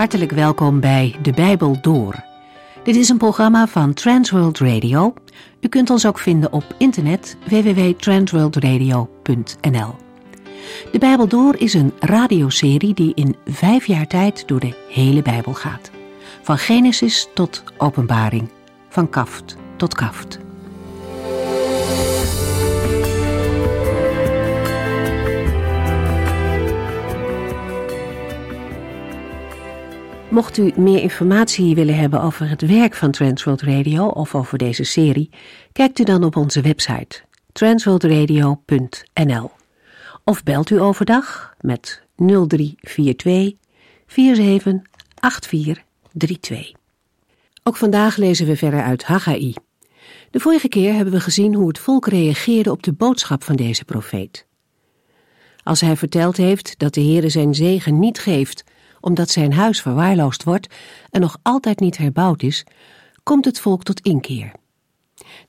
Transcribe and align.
Hartelijk 0.00 0.32
welkom 0.32 0.80
bij 0.80 1.14
De 1.22 1.32
Bijbel 1.32 1.80
Door. 1.80 2.24
Dit 2.82 2.96
is 2.96 3.08
een 3.08 3.18
programma 3.18 3.66
van 3.66 3.94
Transworld 3.94 4.58
Radio. 4.58 5.14
U 5.60 5.68
kunt 5.68 5.90
ons 5.90 6.06
ook 6.06 6.18
vinden 6.18 6.52
op 6.52 6.64
internet 6.78 7.36
www.transworldradio.nl. 7.48 10.09
De 10.92 10.98
Bijbel 10.98 11.28
Door 11.28 11.56
is 11.56 11.74
een 11.74 11.92
radioserie 11.98 12.94
die 12.94 13.14
in 13.14 13.36
vijf 13.46 13.86
jaar 13.86 14.06
tijd 14.06 14.48
door 14.48 14.60
de 14.60 14.74
hele 14.88 15.22
Bijbel 15.22 15.54
gaat. 15.54 15.90
Van 16.42 16.58
Genesis 16.58 17.28
tot 17.34 17.64
Openbaring, 17.76 18.48
van 18.88 19.10
kaft 19.10 19.56
tot 19.76 19.94
kaft. 19.94 20.38
Mocht 30.28 30.58
u 30.58 30.72
meer 30.76 31.02
informatie 31.02 31.74
willen 31.74 31.96
hebben 31.96 32.22
over 32.22 32.48
het 32.48 32.66
werk 32.66 32.94
van 32.94 33.10
Transworld 33.10 33.62
Radio 33.62 34.06
of 34.06 34.34
over 34.34 34.58
deze 34.58 34.84
serie, 34.84 35.30
kijkt 35.72 35.98
u 35.98 36.04
dan 36.04 36.24
op 36.24 36.36
onze 36.36 36.60
website 36.60 37.20
transworldradio.nl 37.52 39.50
of 40.30 40.42
belt 40.42 40.70
u 40.70 40.80
overdag 40.80 41.54
met 41.60 42.02
0342 42.16 43.54
478432. 44.06 46.72
Ook 47.62 47.76
vandaag 47.76 48.16
lezen 48.16 48.46
we 48.46 48.56
verder 48.56 48.82
uit 48.82 49.04
Haggai. 49.04 49.54
De 50.30 50.40
vorige 50.40 50.68
keer 50.68 50.94
hebben 50.94 51.12
we 51.12 51.20
gezien 51.20 51.54
hoe 51.54 51.68
het 51.68 51.78
volk 51.78 52.06
reageerde 52.06 52.70
op 52.70 52.82
de 52.82 52.92
boodschap 52.92 53.44
van 53.44 53.56
deze 53.56 53.84
profeet. 53.84 54.46
Als 55.62 55.80
hij 55.80 55.96
verteld 55.96 56.36
heeft 56.36 56.78
dat 56.78 56.94
de 56.94 57.02
Heere 57.02 57.28
zijn 57.28 57.54
zegen 57.54 57.98
niet 57.98 58.18
geeft 58.18 58.64
omdat 59.00 59.30
zijn 59.30 59.52
huis 59.52 59.82
verwaarloosd 59.82 60.44
wordt 60.44 60.74
en 61.10 61.20
nog 61.20 61.38
altijd 61.42 61.80
niet 61.80 61.96
herbouwd 61.96 62.42
is, 62.42 62.64
komt 63.22 63.44
het 63.44 63.60
volk 63.60 63.82
tot 63.82 64.00
inkeer. 64.00 64.52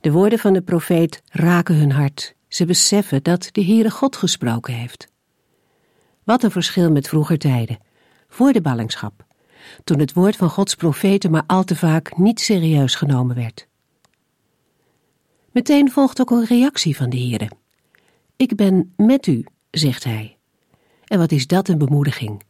De 0.00 0.12
woorden 0.12 0.38
van 0.38 0.52
de 0.52 0.62
profeet 0.62 1.22
raken 1.26 1.74
hun 1.74 1.92
hart. 1.92 2.34
Ze 2.52 2.64
beseffen 2.64 3.22
dat 3.22 3.48
de 3.52 3.64
Heere 3.64 3.90
God 3.90 4.16
gesproken 4.16 4.74
heeft. 4.74 5.08
Wat 6.24 6.42
een 6.42 6.50
verschil 6.50 6.90
met 6.90 7.08
vroeger 7.08 7.38
tijden, 7.38 7.78
voor 8.28 8.52
de 8.52 8.60
ballingschap, 8.60 9.26
toen 9.84 9.98
het 9.98 10.12
woord 10.12 10.36
van 10.36 10.50
Gods 10.50 10.74
profeten 10.74 11.30
maar 11.30 11.44
al 11.46 11.64
te 11.64 11.76
vaak 11.76 12.16
niet 12.16 12.40
serieus 12.40 12.94
genomen 12.94 13.36
werd. 13.36 13.68
Meteen 15.52 15.90
volgt 15.90 16.20
ook 16.20 16.30
een 16.30 16.44
reactie 16.44 16.96
van 16.96 17.10
de 17.10 17.18
Heere. 17.18 17.50
Ik 18.36 18.56
ben 18.56 18.92
met 18.96 19.26
u, 19.26 19.46
zegt 19.70 20.04
hij. 20.04 20.36
En 21.04 21.18
wat 21.18 21.32
is 21.32 21.46
dat 21.46 21.68
een 21.68 21.78
bemoediging? 21.78 22.42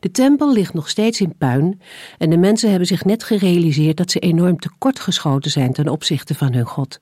De 0.00 0.10
tempel 0.10 0.52
ligt 0.52 0.74
nog 0.74 0.88
steeds 0.88 1.20
in 1.20 1.36
puin 1.36 1.80
en 2.18 2.30
de 2.30 2.36
mensen 2.36 2.70
hebben 2.70 2.88
zich 2.88 3.04
net 3.04 3.24
gerealiseerd 3.24 3.96
dat 3.96 4.10
ze 4.10 4.18
enorm 4.18 4.58
tekortgeschoten 4.58 5.50
zijn 5.50 5.72
ten 5.72 5.88
opzichte 5.88 6.34
van 6.34 6.52
hun 6.52 6.66
God. 6.66 7.00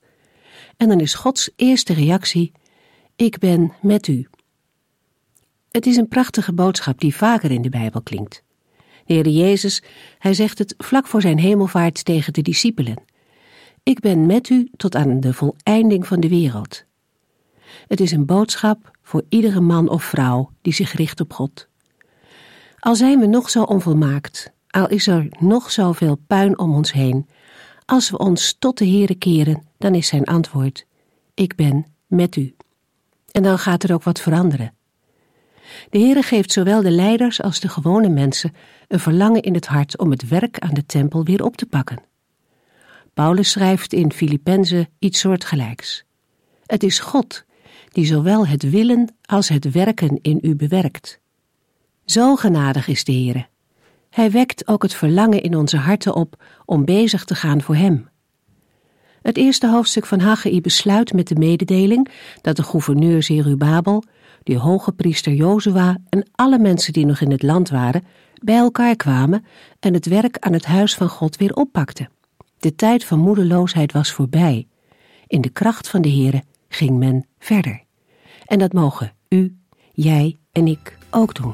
En 0.77 0.87
dan 0.87 0.99
is 0.99 1.13
Gods 1.13 1.49
eerste 1.55 1.93
reactie: 1.93 2.51
Ik 3.15 3.37
ben 3.39 3.73
met 3.81 4.07
u. 4.07 4.27
Het 5.71 5.85
is 5.85 5.97
een 5.97 6.07
prachtige 6.07 6.53
boodschap 6.53 6.99
die 6.99 7.15
vaker 7.15 7.51
in 7.51 7.61
de 7.61 7.69
Bijbel 7.69 8.01
klinkt. 8.01 8.43
De 9.05 9.13
Heer 9.13 9.27
Jezus, 9.27 9.83
hij 10.19 10.33
zegt 10.33 10.57
het 10.57 10.75
vlak 10.77 11.07
voor 11.07 11.21
zijn 11.21 11.39
hemelvaart 11.39 12.05
tegen 12.05 12.33
de 12.33 12.41
discipelen. 12.41 13.03
Ik 13.83 13.99
ben 13.99 14.25
met 14.25 14.49
u 14.49 14.69
tot 14.77 14.95
aan 14.95 15.19
de 15.19 15.33
voleinding 15.33 16.07
van 16.07 16.19
de 16.19 16.29
wereld. 16.29 16.83
Het 17.87 17.99
is 17.99 18.11
een 18.11 18.25
boodschap 18.25 18.97
voor 19.01 19.23
iedere 19.29 19.59
man 19.59 19.89
of 19.89 20.03
vrouw 20.03 20.51
die 20.61 20.73
zich 20.73 20.93
richt 20.93 21.19
op 21.19 21.33
God. 21.33 21.67
Al 22.79 22.95
zijn 22.95 23.19
we 23.19 23.25
nog 23.25 23.49
zo 23.49 23.63
onvolmaakt, 23.63 24.51
al 24.69 24.89
is 24.89 25.07
er 25.07 25.27
nog 25.39 25.71
zoveel 25.71 26.15
puin 26.27 26.59
om 26.59 26.73
ons 26.73 26.91
heen, 26.91 27.27
als 27.85 28.09
we 28.09 28.17
ons 28.17 28.55
tot 28.59 28.77
de 28.77 28.87
Heere 28.87 29.15
keren, 29.15 29.67
dan 29.83 29.95
is 29.95 30.07
zijn 30.07 30.23
antwoord: 30.23 30.85
Ik 31.33 31.55
ben 31.55 31.85
met 32.07 32.35
u. 32.35 32.55
En 33.31 33.43
dan 33.43 33.59
gaat 33.59 33.83
er 33.83 33.93
ook 33.93 34.03
wat 34.03 34.21
veranderen. 34.21 34.73
De 35.89 35.99
Heere 35.99 36.21
geeft 36.21 36.51
zowel 36.51 36.81
de 36.81 36.91
leiders 36.91 37.41
als 37.41 37.59
de 37.59 37.69
gewone 37.69 38.09
mensen 38.09 38.53
een 38.87 38.99
verlangen 38.99 39.41
in 39.41 39.53
het 39.53 39.67
hart 39.67 39.97
om 39.97 40.11
het 40.11 40.27
werk 40.27 40.59
aan 40.59 40.73
de 40.73 40.85
tempel 40.85 41.23
weer 41.23 41.43
op 41.43 41.55
te 41.55 41.65
pakken. 41.65 42.03
Paulus 43.13 43.51
schrijft 43.51 43.93
in 43.93 44.11
Filippenzen 44.11 44.89
iets 44.99 45.19
soortgelijks. 45.19 46.03
Het 46.65 46.83
is 46.83 46.99
God 46.99 47.43
die 47.89 48.05
zowel 48.05 48.47
het 48.47 48.69
willen 48.69 49.15
als 49.25 49.49
het 49.49 49.71
werken 49.71 50.19
in 50.21 50.39
u 50.41 50.55
bewerkt. 50.55 51.19
Zo 52.05 52.35
genadig 52.35 52.87
is 52.87 53.03
de 53.03 53.11
Heere. 53.11 53.47
Hij 54.09 54.31
wekt 54.31 54.67
ook 54.67 54.83
het 54.83 54.93
verlangen 54.93 55.41
in 55.41 55.55
onze 55.55 55.77
harten 55.77 56.15
op 56.15 56.43
om 56.65 56.85
bezig 56.85 57.23
te 57.23 57.35
gaan 57.35 57.61
voor 57.61 57.75
Hem. 57.75 58.11
Het 59.23 59.37
eerste 59.37 59.69
hoofdstuk 59.69 60.05
van 60.05 60.19
Haggai 60.19 60.61
besluit 60.61 61.13
met 61.13 61.27
de 61.27 61.35
mededeling 61.35 62.09
dat 62.41 62.55
de 62.55 62.63
gouverneur 62.63 63.23
Zerubabel, 63.23 64.03
de 64.43 64.57
hoge 64.57 64.91
priester 64.91 65.33
Jozua 65.33 65.97
en 66.09 66.29
alle 66.31 66.59
mensen 66.59 66.93
die 66.93 67.05
nog 67.05 67.19
in 67.19 67.31
het 67.31 67.43
land 67.43 67.69
waren, 67.69 68.03
bij 68.41 68.57
elkaar 68.57 68.95
kwamen 68.95 69.45
en 69.79 69.93
het 69.93 70.05
werk 70.05 70.37
aan 70.39 70.53
het 70.53 70.65
huis 70.65 70.95
van 70.95 71.09
God 71.09 71.37
weer 71.37 71.53
oppakten. 71.53 72.09
De 72.57 72.75
tijd 72.75 73.05
van 73.05 73.19
moedeloosheid 73.19 73.91
was 73.91 74.11
voorbij. 74.11 74.67
In 75.27 75.41
de 75.41 75.49
kracht 75.49 75.89
van 75.89 76.01
de 76.01 76.09
Heere 76.09 76.43
ging 76.67 76.97
men 76.97 77.25
verder. 77.39 77.83
En 78.45 78.59
dat 78.59 78.73
mogen 78.73 79.13
u, 79.29 79.55
jij 79.93 80.37
en 80.51 80.67
ik 80.67 80.97
ook 81.09 81.35
doen 81.35 81.53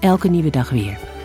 elke 0.00 0.28
nieuwe 0.28 0.50
dag 0.50 0.70
weer. 0.70 1.15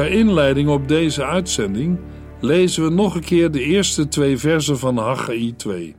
Ter 0.00 0.10
inleiding 0.10 0.68
op 0.68 0.88
deze 0.88 1.24
uitzending 1.24 1.98
lezen 2.40 2.84
we 2.84 2.90
nog 2.90 3.14
een 3.14 3.24
keer 3.24 3.50
de 3.50 3.62
eerste 3.62 4.08
twee 4.08 4.38
versen 4.38 4.78
van 4.78 4.96
Haggai 4.96 5.56
2. 5.56 5.96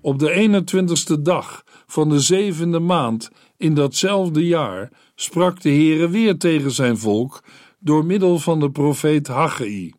Op 0.00 0.18
de 0.18 0.62
21ste 0.62 1.22
dag 1.22 1.62
van 1.86 2.08
de 2.08 2.20
zevende 2.20 2.78
maand 2.78 3.30
in 3.56 3.74
datzelfde 3.74 4.46
jaar 4.46 4.90
sprak 5.14 5.60
de 5.60 5.68
Heere 5.68 6.08
weer 6.08 6.38
tegen 6.38 6.70
zijn 6.70 6.98
volk 6.98 7.42
door 7.78 8.04
middel 8.04 8.38
van 8.38 8.60
de 8.60 8.70
profeet 8.70 9.26
Haggai. 9.26 9.92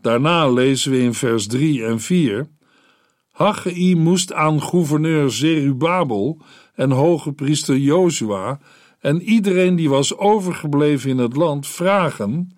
Daarna 0.00 0.50
lezen 0.50 0.90
we 0.90 0.98
in 0.98 1.14
vers 1.14 1.46
3 1.46 1.84
en 1.84 2.00
4 2.00 2.48
Haggai 3.30 3.96
moest 3.96 4.32
aan 4.32 4.62
gouverneur 4.62 5.30
Zerubabel 5.30 6.40
en 6.74 6.90
hoge 6.90 7.32
priester 7.32 7.76
Jozua 7.76 8.60
en 9.04 9.22
iedereen 9.22 9.76
die 9.76 9.88
was 9.88 10.16
overgebleven 10.16 11.10
in 11.10 11.18
het 11.18 11.36
land 11.36 11.66
vragen: 11.66 12.56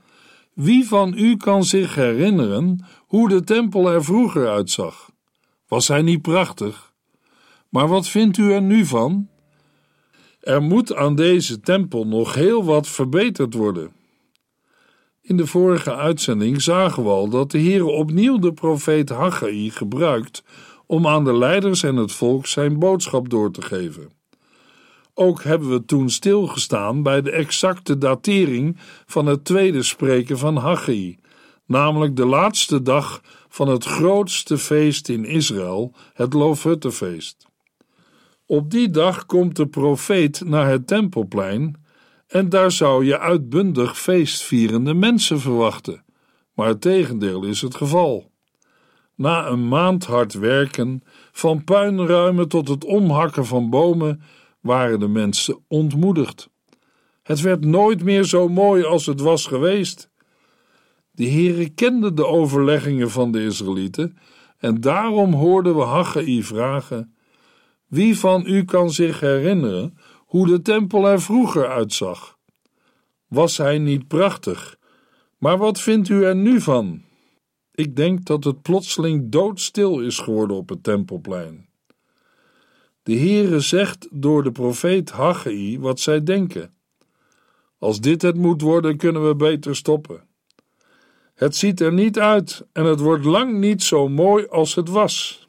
Wie 0.53 0.87
van 0.87 1.15
u 1.19 1.37
kan 1.37 1.65
zich 1.65 1.95
herinneren 1.95 2.87
hoe 2.99 3.29
de 3.29 3.45
tempel 3.45 3.91
er 3.91 4.05
vroeger 4.05 4.49
uitzag? 4.49 5.11
Was 5.69 5.89
hij 5.89 6.03
niet 6.03 6.23
prachtig? 6.23 6.93
Maar 7.69 7.89
wat 7.89 8.09
vindt 8.09 8.37
u 8.37 8.53
er 8.53 8.63
nu 8.63 8.85
van? 8.85 9.29
Er 10.41 10.63
moet 10.63 10.95
aan 10.95 11.15
deze 11.15 11.61
tempel 11.61 12.07
nog 12.07 12.35
heel 12.35 12.65
wat 12.65 12.89
verbeterd 12.89 13.55
worden. 13.55 13.93
In 15.23 15.37
de 15.37 15.47
vorige 15.47 15.95
uitzending 15.95 16.63
zagen 16.63 17.03
we 17.03 17.09
al 17.09 17.29
dat 17.29 17.51
de 17.51 17.59
Heer 17.59 17.85
opnieuw 17.85 18.39
de 18.39 18.53
profeet 18.53 19.09
Haggai 19.09 19.71
gebruikt 19.71 20.45
om 20.87 21.07
aan 21.07 21.25
de 21.25 21.37
leiders 21.37 21.83
en 21.83 21.97
het 21.97 22.13
volk 22.13 22.47
zijn 22.47 22.79
boodschap 22.79 23.29
door 23.31 23.51
te 23.51 23.63
geven. 23.63 24.16
Ook 25.19 25.43
hebben 25.43 25.71
we 25.71 25.85
toen 25.85 26.11
stilgestaan 26.11 27.03
bij 27.03 27.23
de 27.23 27.31
exacte 27.31 27.99
datering 27.99 28.77
van 29.07 29.27
het 29.27 29.45
tweede 29.45 29.83
spreken 29.83 30.39
van 30.39 30.57
Haggai, 30.57 31.19
namelijk 31.67 32.17
de 32.17 32.25
laatste 32.25 32.83
dag 32.83 33.21
van 33.49 33.69
het 33.69 33.85
grootste 33.85 34.59
feest 34.59 35.09
in 35.09 35.25
Israël, 35.25 35.95
het 36.13 36.33
Loofhuttenfeest. 36.33 37.47
Op 38.47 38.71
die 38.71 38.91
dag 38.91 39.27
komt 39.27 39.57
de 39.57 39.67
profeet 39.67 40.43
naar 40.45 40.69
het 40.69 40.87
tempelplein 40.87 41.85
en 42.27 42.49
daar 42.49 42.71
zou 42.71 43.05
je 43.05 43.19
uitbundig 43.19 43.99
feestvierende 43.99 44.95
mensen 44.95 45.41
verwachten, 45.41 46.05
maar 46.55 46.69
het 46.69 46.81
tegendeel 46.81 47.45
is 47.45 47.61
het 47.61 47.75
geval. 47.75 48.31
Na 49.15 49.47
een 49.47 49.69
maand 49.69 50.05
hard 50.05 50.35
werken, 50.35 51.03
van 51.33 51.65
puinruimen 51.65 52.49
tot 52.49 52.69
het 52.69 52.85
omhakken 52.85 53.47
van 53.47 53.71
bomen, 53.71 54.23
waren 54.67 55.01
de 55.01 55.09
mensen 55.09 55.65
ontmoedigd. 55.69 56.49
Het 57.23 57.41
werd 57.41 57.65
nooit 57.65 58.05
meer 58.05 58.25
zo 58.25 58.49
mooi 58.49 58.85
als 58.85 59.07
het 59.07 59.21
was 59.21 59.47
geweest. 59.47 60.11
De 61.11 61.31
Heere 61.31 61.69
kende 61.69 62.15
de 62.15 62.27
overleggingen 62.27 63.11
van 63.11 63.33
de 63.33 63.45
Israëlieten 63.45 64.19
en 64.59 64.81
daarom 64.81 65.33
hoorden 65.33 65.77
we 65.77 65.83
Haggai 65.83 66.43
vragen: 66.43 67.15
Wie 67.87 68.19
van 68.19 68.47
u 68.47 68.65
kan 68.65 68.91
zich 68.91 69.21
herinneren 69.21 69.99
hoe 70.17 70.47
de 70.47 70.63
tempel 70.63 71.09
er 71.09 71.21
vroeger 71.21 71.69
uitzag? 71.69 72.39
Was 73.29 73.57
hij 73.57 73.79
niet 73.79 74.09
prachtig? 74.09 74.79
Maar 75.39 75.59
wat 75.59 75.81
vindt 75.81 76.09
u 76.09 76.25
er 76.25 76.37
nu 76.37 76.61
van? 76.61 77.03
Ik 77.73 77.97
denk 77.97 78.25
dat 78.25 78.45
het 78.45 78.63
plotseling 78.63 79.29
doodstil 79.29 80.01
is 80.01 80.19
geworden 80.19 80.57
op 80.57 80.69
het 80.69 80.83
tempelplein. 80.83 81.66
De 83.07 83.19
Heere 83.19 83.61
zegt 83.61 84.09
door 84.11 84.43
de 84.43 84.53
profeet 84.53 85.11
Haggai 85.11 85.81
wat 85.81 86.01
zij 86.01 86.23
denken. 86.23 86.75
Als 87.79 88.01
dit 88.01 88.23
het 88.23 88.37
moet 88.37 88.61
worden, 88.61 88.97
kunnen 88.97 89.27
we 89.27 89.37
beter 89.37 89.77
stoppen. 89.77 90.23
Het 91.35 91.57
ziet 91.57 91.81
er 91.81 91.93
niet 91.93 92.19
uit 92.19 92.67
en 92.73 92.85
het 92.85 93.01
wordt 93.01 93.25
lang 93.25 93.59
niet 93.59 93.83
zo 93.83 94.09
mooi 94.09 94.47
als 94.47 94.75
het 94.75 94.89
was. 94.89 95.47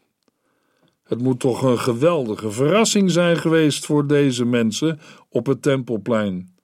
Het 1.03 1.21
moet 1.21 1.39
toch 1.39 1.61
een 1.61 1.79
geweldige 1.79 2.51
verrassing 2.51 3.11
zijn 3.11 3.37
geweest 3.37 3.85
voor 3.85 4.07
deze 4.07 4.45
mensen 4.45 4.99
op 5.29 5.45
het 5.45 5.61
tempelplein. 5.61 6.55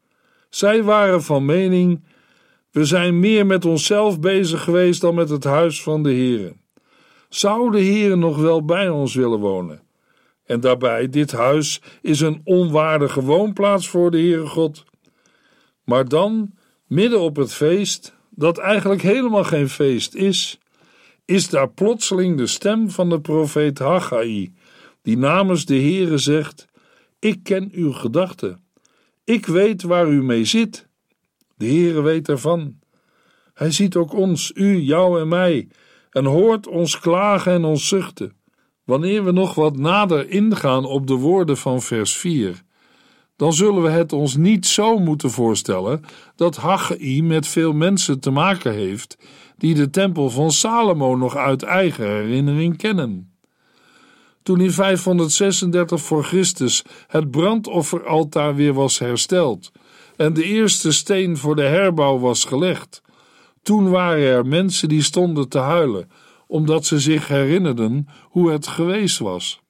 Zij 0.49 0.83
waren 0.83 1.23
van 1.23 1.45
mening: 1.45 2.03
we 2.71 2.85
zijn 2.85 3.19
meer 3.19 3.45
met 3.45 3.65
onszelf 3.65 4.19
bezig 4.19 4.63
geweest 4.63 5.01
dan 5.01 5.15
met 5.15 5.29
het 5.29 5.43
huis 5.43 5.83
van 5.83 6.03
de 6.03 6.09
Heere. 6.09 6.53
Zou 7.29 7.71
de 7.71 7.83
Heere 7.83 8.15
nog 8.15 8.37
wel 8.37 8.65
bij 8.65 8.89
ons 8.89 9.15
willen 9.15 9.39
wonen? 9.39 9.81
En 10.45 10.59
daarbij, 10.59 11.09
dit 11.09 11.31
huis 11.31 11.81
is 12.01 12.19
een 12.19 12.41
onwaardige 12.43 13.21
woonplaats 13.21 13.89
voor 13.89 14.11
de 14.11 14.17
Heere 14.17 14.47
God. 14.47 14.83
Maar 15.83 16.07
dan, 16.07 16.53
midden 16.87 17.19
op 17.19 17.35
het 17.35 17.53
feest, 17.53 18.15
dat 18.29 18.57
eigenlijk 18.57 19.01
helemaal 19.01 19.43
geen 19.43 19.69
feest 19.69 20.13
is, 20.13 20.59
is 21.25 21.49
daar 21.49 21.69
plotseling 21.69 22.37
de 22.37 22.47
stem 22.47 22.89
van 22.89 23.09
de 23.09 23.21
profeet 23.21 23.79
Haggai, 23.79 24.53
die 25.01 25.17
namens 25.17 25.65
de 25.65 25.75
Heere 25.75 26.17
zegt: 26.17 26.67
Ik 27.19 27.39
ken 27.43 27.69
uw 27.71 27.91
gedachten. 27.91 28.63
Ik 29.23 29.45
weet 29.45 29.83
waar 29.83 30.07
u 30.07 30.23
mee 30.23 30.45
zit. 30.45 30.87
De 31.55 31.65
Heere 31.65 32.01
weet 32.01 32.29
ervan. 32.29 32.79
Hij 33.53 33.71
ziet 33.71 33.95
ook 33.95 34.13
ons, 34.13 34.51
u, 34.55 34.79
jou 34.79 35.21
en 35.21 35.27
mij, 35.27 35.67
en 36.09 36.25
hoort 36.25 36.67
ons 36.67 36.99
klagen 36.99 37.51
en 37.51 37.63
ons 37.63 37.87
zuchten. 37.87 38.35
Wanneer 38.83 39.23
we 39.23 39.31
nog 39.31 39.55
wat 39.55 39.77
nader 39.77 40.29
ingaan 40.29 40.85
op 40.85 41.07
de 41.07 41.13
woorden 41.13 41.57
van 41.57 41.81
vers 41.81 42.17
4, 42.17 42.63
dan 43.35 43.53
zullen 43.53 43.83
we 43.83 43.89
het 43.89 44.13
ons 44.13 44.35
niet 44.35 44.65
zo 44.65 44.97
moeten 44.97 45.31
voorstellen 45.31 46.01
dat 46.35 46.55
Haggai 46.55 47.23
met 47.23 47.47
veel 47.47 47.73
mensen 47.73 48.19
te 48.19 48.31
maken 48.31 48.73
heeft 48.73 49.17
die 49.57 49.73
de 49.73 49.89
tempel 49.89 50.29
van 50.29 50.51
Salomo 50.51 51.15
nog 51.15 51.35
uit 51.35 51.63
eigen 51.63 52.07
herinnering 52.07 52.77
kennen. 52.77 53.33
Toen 54.43 54.61
in 54.61 54.71
536 54.71 56.01
voor 56.01 56.23
Christus 56.23 56.83
het 57.07 57.31
brandofferaltaar 57.31 58.55
weer 58.55 58.73
was 58.73 58.99
hersteld 58.99 59.71
en 60.15 60.33
de 60.33 60.43
eerste 60.43 60.91
steen 60.91 61.37
voor 61.37 61.55
de 61.55 61.61
herbouw 61.61 62.19
was 62.19 62.45
gelegd, 62.45 63.01
toen 63.61 63.89
waren 63.89 64.23
er 64.23 64.45
mensen 64.45 64.89
die 64.89 65.03
stonden 65.03 65.49
te 65.49 65.57
huilen, 65.57 66.09
omdat 66.53 66.85
ze 66.85 66.99
zich 66.99 67.27
herinnerden 67.27 68.07
hoe 68.21 68.51
het 68.51 68.67
geweest 68.67 69.19
was. 69.19 69.61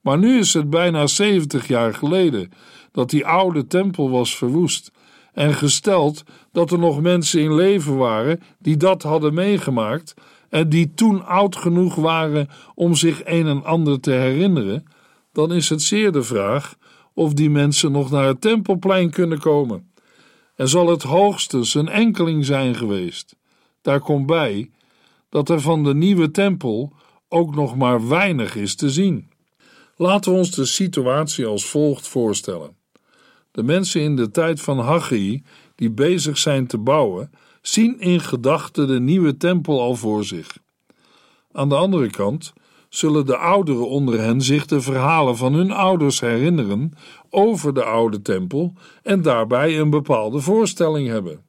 Maar 0.00 0.18
nu 0.18 0.38
is 0.38 0.54
het 0.54 0.70
bijna 0.70 1.06
70 1.06 1.68
jaar 1.68 1.94
geleden 1.94 2.50
dat 2.92 3.10
die 3.10 3.26
oude 3.26 3.66
tempel 3.66 4.10
was 4.10 4.36
verwoest 4.36 4.90
en 5.32 5.54
gesteld 5.54 6.22
dat 6.52 6.70
er 6.70 6.78
nog 6.78 7.00
mensen 7.00 7.40
in 7.40 7.54
leven 7.54 7.96
waren 7.96 8.40
die 8.58 8.76
dat 8.76 9.02
hadden 9.02 9.34
meegemaakt 9.34 10.14
en 10.48 10.68
die 10.68 10.94
toen 10.94 11.26
oud 11.26 11.56
genoeg 11.56 11.94
waren 11.94 12.48
om 12.74 12.94
zich 12.94 13.20
een 13.24 13.46
en 13.46 13.64
ander 13.64 14.00
te 14.00 14.10
herinneren, 14.10 14.84
dan 15.32 15.52
is 15.52 15.68
het 15.68 15.82
zeer 15.82 16.12
de 16.12 16.22
vraag 16.22 16.74
of 17.12 17.32
die 17.32 17.50
mensen 17.50 17.92
nog 17.92 18.10
naar 18.10 18.26
het 18.26 18.40
tempelplein 18.40 19.10
kunnen 19.10 19.38
komen. 19.38 19.90
En 20.56 20.68
zal 20.68 20.88
het 20.88 21.02
hoogstens 21.02 21.74
een 21.74 21.88
enkeling 21.88 22.44
zijn 22.44 22.74
geweest. 22.74 23.36
Daar 23.82 24.00
komt 24.00 24.26
bij 24.26 24.70
dat 25.34 25.48
er 25.48 25.60
van 25.60 25.84
de 25.84 25.94
nieuwe 25.94 26.30
tempel 26.30 26.92
ook 27.28 27.54
nog 27.54 27.76
maar 27.76 28.08
weinig 28.08 28.56
is 28.56 28.74
te 28.74 28.90
zien. 28.90 29.28
Laten 29.96 30.32
we 30.32 30.38
ons 30.38 30.50
de 30.50 30.64
situatie 30.64 31.46
als 31.46 31.66
volgt 31.66 32.08
voorstellen. 32.08 32.76
De 33.50 33.62
mensen 33.62 34.00
in 34.00 34.16
de 34.16 34.30
tijd 34.30 34.60
van 34.60 34.78
Haggai, 34.78 35.42
die 35.74 35.90
bezig 35.90 36.38
zijn 36.38 36.66
te 36.66 36.78
bouwen, 36.78 37.30
zien 37.62 38.00
in 38.00 38.20
gedachten 38.20 38.86
de 38.86 39.00
nieuwe 39.00 39.36
tempel 39.36 39.80
al 39.80 39.94
voor 39.94 40.24
zich. 40.24 40.56
Aan 41.52 41.68
de 41.68 41.76
andere 41.76 42.10
kant 42.10 42.52
zullen 42.88 43.26
de 43.26 43.36
ouderen 43.36 43.88
onder 43.88 44.20
hen 44.20 44.40
zich 44.40 44.66
de 44.66 44.80
verhalen 44.80 45.36
van 45.36 45.54
hun 45.54 45.70
ouders 45.70 46.20
herinneren 46.20 46.92
over 47.30 47.74
de 47.74 47.84
oude 47.84 48.22
tempel 48.22 48.72
en 49.02 49.22
daarbij 49.22 49.78
een 49.78 49.90
bepaalde 49.90 50.40
voorstelling 50.40 51.08
hebben. 51.08 51.43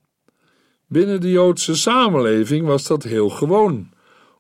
Binnen 0.88 1.22
de 1.22 1.32
Joodse 1.32 1.76
samenleving 1.76 2.66
was 2.66 2.88
dat 2.88 3.04
heel 3.04 3.30
gewoon, 3.30 3.90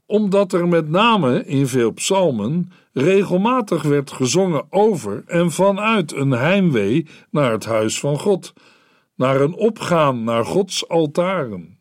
omdat 0.05 0.53
er 0.53 0.67
met 0.67 0.89
name 0.89 1.45
in 1.45 1.67
veel 1.67 1.91
psalmen 1.91 2.71
regelmatig 2.93 3.83
werd 3.83 4.11
gezongen 4.11 4.65
over 4.69 5.23
en 5.25 5.51
vanuit 5.51 6.13
een 6.13 6.31
heimwee 6.31 7.07
naar 7.29 7.51
het 7.51 7.65
huis 7.65 7.99
van 7.99 8.19
God, 8.19 8.53
naar 9.15 9.41
een 9.41 9.53
opgaan 9.53 10.23
naar 10.23 10.45
Gods 10.45 10.87
altaren. 10.87 11.77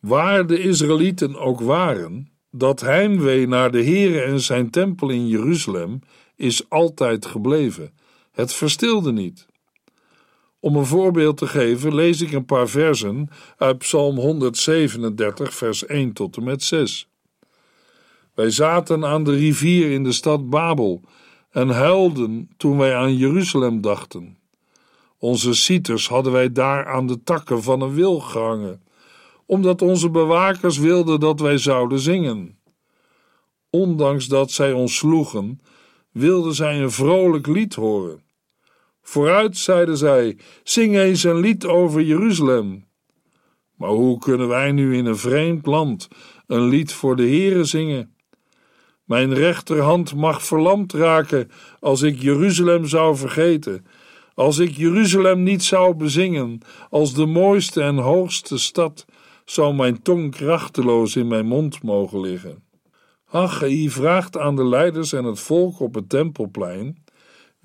Waar 0.00 0.46
de 0.46 0.58
Israëlieten 0.58 1.36
ook 1.36 1.60
waren, 1.60 2.30
dat 2.50 2.80
heimwee 2.80 3.48
naar 3.48 3.70
de 3.70 3.84
Heere 3.84 4.20
en 4.20 4.40
zijn 4.40 4.70
tempel 4.70 5.10
in 5.10 5.28
Jeruzalem 5.28 6.00
is 6.36 6.70
altijd 6.70 7.26
gebleven. 7.26 7.90
Het 8.32 8.52
verstilde 8.52 9.12
niet. 9.12 9.46
Om 10.60 10.76
een 10.76 10.86
voorbeeld 10.86 11.36
te 11.36 11.46
geven, 11.46 11.94
lees 11.94 12.20
ik 12.20 12.32
een 12.32 12.44
paar 12.44 12.68
versen 12.68 13.28
uit 13.56 13.78
Psalm 13.78 14.16
137, 14.16 15.54
vers 15.54 15.86
1 15.86 16.12
tot 16.12 16.36
en 16.36 16.44
met 16.44 16.62
6. 16.62 17.08
Wij 18.34 18.50
zaten 18.50 19.04
aan 19.04 19.24
de 19.24 19.36
rivier 19.36 19.90
in 19.90 20.04
de 20.04 20.12
stad 20.12 20.50
Babel 20.50 21.00
en 21.50 21.68
huilden 21.68 22.50
toen 22.56 22.78
wij 22.78 22.96
aan 22.96 23.16
Jeruzalem 23.16 23.80
dachten. 23.80 24.38
Onze 25.18 25.54
cieters 25.54 26.08
hadden 26.08 26.32
wij 26.32 26.52
daar 26.52 26.86
aan 26.86 27.06
de 27.06 27.22
takken 27.22 27.62
van 27.62 27.80
een 27.80 27.94
wil 27.94 28.20
gehangen, 28.20 28.82
omdat 29.46 29.82
onze 29.82 30.10
bewakers 30.10 30.78
wilden 30.78 31.20
dat 31.20 31.40
wij 31.40 31.58
zouden 31.58 31.98
zingen. 31.98 32.58
Ondanks 33.70 34.26
dat 34.26 34.50
zij 34.50 34.72
ons 34.72 34.96
sloegen, 34.96 35.60
wilden 36.12 36.54
zij 36.54 36.82
een 36.82 36.90
vrolijk 36.90 37.46
lied 37.46 37.74
horen. 37.74 38.20
Vooruit, 39.08 39.56
zeiden 39.56 39.96
zij, 39.96 40.36
zing 40.62 40.96
eens 40.96 41.22
een 41.22 41.40
lied 41.40 41.66
over 41.66 42.02
Jeruzalem. 42.02 42.86
Maar 43.76 43.90
hoe 43.90 44.18
kunnen 44.18 44.48
wij 44.48 44.72
nu 44.72 44.96
in 44.96 45.06
een 45.06 45.16
vreemd 45.16 45.66
land 45.66 46.08
een 46.46 46.68
lied 46.68 46.92
voor 46.92 47.16
de 47.16 47.22
Heere 47.22 47.64
zingen? 47.64 48.14
Mijn 49.04 49.34
rechterhand 49.34 50.14
mag 50.14 50.42
verlamd 50.42 50.92
raken 50.92 51.50
als 51.80 52.02
ik 52.02 52.22
Jeruzalem 52.22 52.86
zou 52.86 53.16
vergeten, 53.16 53.86
als 54.34 54.58
ik 54.58 54.70
Jeruzalem 54.70 55.42
niet 55.42 55.62
zou 55.62 55.94
bezingen, 55.94 56.60
als 56.90 57.14
de 57.14 57.26
mooiste 57.26 57.82
en 57.82 57.96
hoogste 57.96 58.58
stad, 58.58 59.04
zou 59.44 59.74
mijn 59.74 60.02
tong 60.02 60.30
krachteloos 60.30 61.16
in 61.16 61.28
mijn 61.28 61.46
mond 61.46 61.82
mogen 61.82 62.20
liggen. 62.20 62.62
Haggai 63.24 63.90
vraagt 63.90 64.38
aan 64.38 64.56
de 64.56 64.64
leiders 64.64 65.12
en 65.12 65.24
het 65.24 65.40
volk 65.40 65.80
op 65.80 65.94
het 65.94 66.08
tempelplein: 66.08 67.04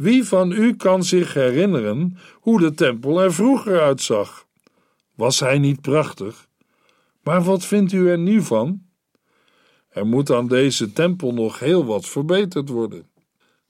Wie 0.01 0.23
van 0.23 0.51
u 0.51 0.75
kan 0.75 1.03
zich 1.03 1.33
herinneren 1.33 2.17
hoe 2.33 2.59
de 2.59 2.73
tempel 2.73 3.21
er 3.21 3.33
vroeger 3.33 3.81
uitzag? 3.81 4.45
Was 5.15 5.39
hij 5.39 5.57
niet 5.57 5.81
prachtig? 5.81 6.47
Maar 7.23 7.43
wat 7.43 7.65
vindt 7.65 7.91
u 7.91 8.09
er 8.09 8.17
nu 8.17 8.41
van? 8.41 8.81
Er 9.89 10.05
moet 10.05 10.31
aan 10.31 10.47
deze 10.47 10.93
tempel 10.93 11.33
nog 11.33 11.59
heel 11.59 11.85
wat 11.85 12.05
verbeterd 12.05 12.69
worden. 12.69 13.07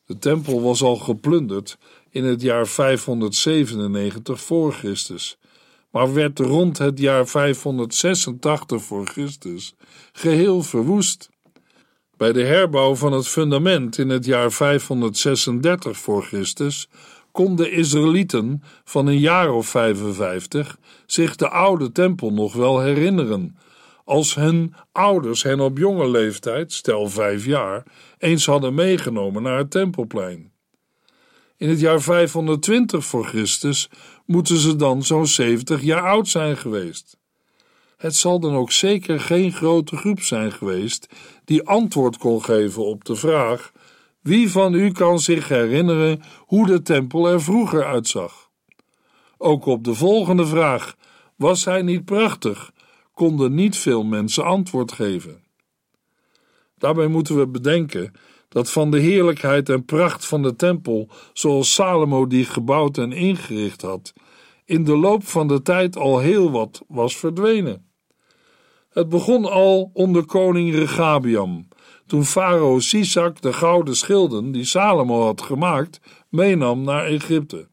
De 0.06 0.18
tempel 0.18 0.62
was 0.62 0.82
al 0.82 0.96
geplunderd 0.96 1.78
in 2.10 2.24
het 2.24 2.42
jaar 2.42 2.68
597 2.68 4.42
voor 4.42 4.74
Christus, 4.74 5.38
maar 5.90 6.14
werd 6.14 6.40
rond 6.40 6.78
het 6.78 7.00
jaar 7.00 7.28
586 7.28 8.84
voor 8.84 9.06
Christus 9.06 9.76
geheel 10.12 10.62
verwoest. 10.62 11.30
Bij 12.22 12.34
de 12.34 12.44
herbouw 12.44 12.96
van 12.96 13.14
het 13.14 13.28
fundament 13.28 13.98
in 13.98 14.10
het 14.10 14.26
jaar 14.26 14.52
536 14.52 15.98
voor 15.98 16.24
Christus 16.24 16.90
konden 17.32 17.72
Israëlieten 17.72 18.64
van 18.84 19.08
een 19.08 19.20
jaar 19.20 19.52
of 19.52 19.68
55 19.68 20.78
zich 21.06 21.36
de 21.36 21.50
oude 21.50 21.92
tempel 21.92 22.34
nog 22.34 22.54
wel 22.54 22.82
herinneren, 22.82 23.58
als 24.06 24.36
hun 24.36 24.74
ouders 24.92 25.44
hen 25.44 25.60
op 25.60 25.78
jonge 25.78 26.10
leeftijd, 26.10 26.74
stel 26.74 27.10
vijf 27.10 27.46
jaar, 27.46 27.84
eens 28.18 28.46
hadden 28.46 28.74
meegenomen 28.74 29.44
naar 29.44 29.58
het 29.58 29.72
tempelplein. 29.72 30.52
In 31.58 31.70
het 31.70 31.80
jaar 31.80 32.02
520 32.02 33.06
voor 33.06 33.26
Christus 33.26 33.90
moeten 34.26 34.58
ze 34.58 34.76
dan 34.76 35.04
zo'n 35.04 35.28
70 35.28 35.82
jaar 35.82 36.02
oud 36.02 36.28
zijn 36.28 36.58
geweest. 36.58 37.21
Het 38.02 38.16
zal 38.16 38.40
dan 38.40 38.56
ook 38.56 38.72
zeker 38.72 39.20
geen 39.20 39.52
grote 39.52 39.98
groep 39.98 40.22
zijn 40.22 40.52
geweest 40.52 41.08
die 41.46 41.68
antwoord 41.68 42.18
kon 42.18 42.44
geven 42.44 42.86
op 42.86 43.06
de 43.06 43.16
vraag: 43.16 43.72
wie 44.22 44.52
van 44.52 44.74
u 44.74 44.92
kan 44.92 45.20
zich 45.20 45.48
herinneren 45.48 46.22
hoe 46.38 46.68
de 46.68 46.82
tempel 46.82 47.28
er 47.28 47.42
vroeger 47.42 47.86
uitzag? 47.86 48.50
Ook 49.38 49.66
op 49.66 49.84
de 49.84 49.94
volgende 49.94 50.46
vraag: 50.46 50.96
was 51.36 51.66
hij 51.66 51.82
niet 51.82 52.06
prachtig? 52.06 52.72
konden 53.14 53.54
niet 53.54 53.78
veel 53.78 54.04
mensen 54.04 54.44
antwoord 54.44 54.92
geven. 54.92 55.44
Daarbij 56.78 57.08
moeten 57.08 57.38
we 57.38 57.48
bedenken 57.48 58.12
dat 58.50 58.72
van 58.72 58.92
de 58.92 59.00
heerlijkheid 59.00 59.70
en 59.70 59.86
pracht 59.86 60.26
van 60.26 60.42
de 60.42 60.56
tempel, 60.56 61.10
zoals 61.34 61.74
Salomo 61.74 62.28
die 62.28 62.46
gebouwd 62.46 62.98
en 62.98 63.12
ingericht 63.12 63.82
had, 63.82 64.14
in 64.66 64.84
de 64.84 64.98
loop 64.98 65.28
van 65.28 65.48
de 65.48 65.62
tijd 65.62 65.98
al 65.98 66.20
heel 66.20 66.52
wat 66.52 66.82
was 66.88 67.18
verdwenen. 67.18 67.91
Het 68.92 69.10
begon 69.10 69.46
al 69.46 69.90
onder 69.94 70.26
koning 70.26 70.74
Regabiam, 70.74 71.68
toen 72.08 72.26
farao 72.26 72.80
Sisak 72.80 73.42
de 73.42 73.54
gouden 73.54 73.96
schilden 73.96 74.52
die 74.52 74.66
Salomo 74.66 75.24
had 75.24 75.42
gemaakt 75.42 76.00
meenam 76.30 76.84
naar 76.84 77.06
Egypte. 77.06 77.68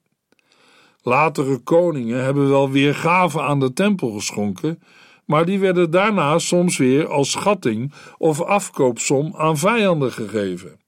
Latere 1.03 1.59
koningen 1.59 2.25
hebben 2.25 2.49
wel 2.49 2.71
weer 2.71 2.95
gaven 2.95 3.43
aan 3.43 3.61
de 3.61 3.73
tempel 3.73 4.11
geschonken, 4.11 4.83
maar 5.25 5.45
die 5.45 5.59
werden 5.59 5.91
daarna 5.91 6.39
soms 6.39 6.77
weer 6.77 7.07
als 7.07 7.31
schatting 7.31 7.93
of 8.19 8.43
afkoopsom 8.43 9.35
aan 9.37 9.57
vijanden 9.57 10.13
gegeven. 10.13 10.81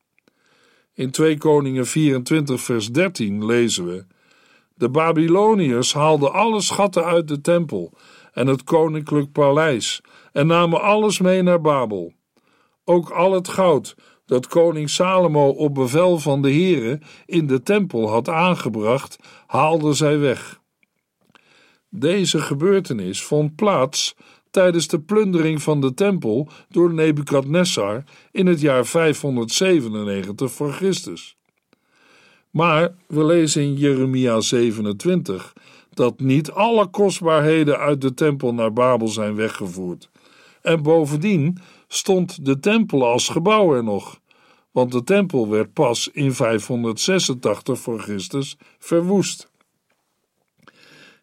In 0.94 1.10
2 1.10 1.38
Koningen 1.38 1.86
24 1.86 2.60
vers 2.60 2.88
13 2.88 3.46
lezen 3.46 3.86
we 3.86 4.04
De 4.74 4.88
Babyloniërs 4.88 5.94
haalden 5.94 6.32
alle 6.32 6.60
schatten 6.60 7.04
uit 7.04 7.28
de 7.28 7.40
tempel 7.40 7.92
en 8.32 8.46
het 8.46 8.64
koninklijk 8.64 9.32
paleis 9.32 10.00
en 10.32 10.46
namen 10.46 10.80
alles 10.80 11.18
mee 11.20 11.42
naar 11.42 11.60
Babel. 11.60 12.12
Ook 12.84 13.10
al 13.10 13.32
het 13.32 13.48
goud 13.48 13.94
dat 14.26 14.46
koning 14.46 14.90
Salomo 14.90 15.48
op 15.48 15.74
bevel 15.74 16.18
van 16.18 16.42
de 16.42 16.50
heren 16.50 17.02
in 17.26 17.46
de 17.46 17.62
tempel 17.62 18.08
had 18.10 18.28
aangebracht, 18.28 19.18
haalden 19.46 19.94
zij 19.94 20.18
weg. 20.18 20.60
Deze 21.88 22.40
gebeurtenis 22.40 23.22
vond 23.22 23.56
plaats 23.56 24.14
tijdens 24.50 24.88
de 24.88 25.00
plundering 25.00 25.62
van 25.62 25.80
de 25.80 25.94
tempel 25.94 26.48
door 26.68 26.94
Nebukadnessar 26.94 28.04
in 28.30 28.46
het 28.46 28.60
jaar 28.60 28.86
597 28.86 30.52
voor 30.52 30.72
Christus. 30.72 31.36
Maar 32.50 32.94
we 33.06 33.24
lezen 33.24 33.62
in 33.62 33.74
Jeremia 33.74 34.40
27 34.40 35.52
dat 35.90 36.20
niet 36.20 36.50
alle 36.50 36.86
kostbaarheden 36.86 37.78
uit 37.78 38.00
de 38.00 38.14
tempel 38.14 38.54
naar 38.54 38.72
Babel 38.72 39.08
zijn 39.08 39.34
weggevoerd. 39.34 40.10
En 40.62 40.82
bovendien 40.82 41.58
stond 41.88 42.44
de 42.44 42.60
tempel 42.60 43.06
als 43.06 43.28
gebouw 43.28 43.74
er 43.74 43.84
nog, 43.84 44.20
want 44.70 44.92
de 44.92 45.04
tempel 45.04 45.48
werd 45.48 45.72
pas 45.72 46.08
in 46.12 46.32
586 46.32 47.78
voor 47.78 48.00
Christus 48.00 48.56
verwoest. 48.78 49.50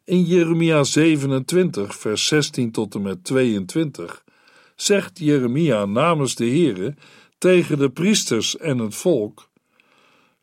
In 0.03 0.24
Jeremia 0.24 0.84
27, 0.84 1.96
vers 1.96 2.27
16 2.27 2.72
tot 2.72 2.96
en 2.96 3.01
met 3.01 3.24
22 3.24 4.24
zegt 4.75 5.20
Jeremia 5.20 5.86
namens 5.86 6.36
de 6.36 6.46
Heere 6.46 6.96
tegen 7.38 7.77
de 7.77 7.89
priesters 7.89 8.58
en 8.58 8.77
het 8.77 8.96
volk: 8.96 9.50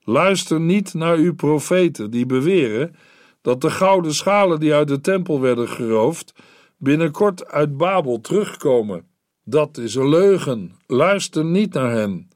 Luister 0.03 0.61
niet 0.61 0.95
naar 0.95 1.17
uw 1.17 1.35
profeten 1.35 2.11
die 2.11 2.27
beweren 2.27 2.97
dat 3.43 3.61
de 3.61 3.71
gouden 3.71 4.15
schalen 4.15 4.61
die 4.61 4.75
uit 4.75 4.89
de 4.89 5.01
tempel 5.01 5.41
werden 5.41 5.69
geroofd 5.69 6.35
binnenkort 6.77 7.47
uit 7.47 7.77
Babel 7.77 8.21
terugkomen. 8.21 9.07
Dat 9.45 9.79
is 9.79 9.95
een 9.95 10.09
leugen. 10.09 10.77
Luister 10.87 11.45
niet 11.45 11.73
naar 11.73 11.91
hen. 11.91 12.29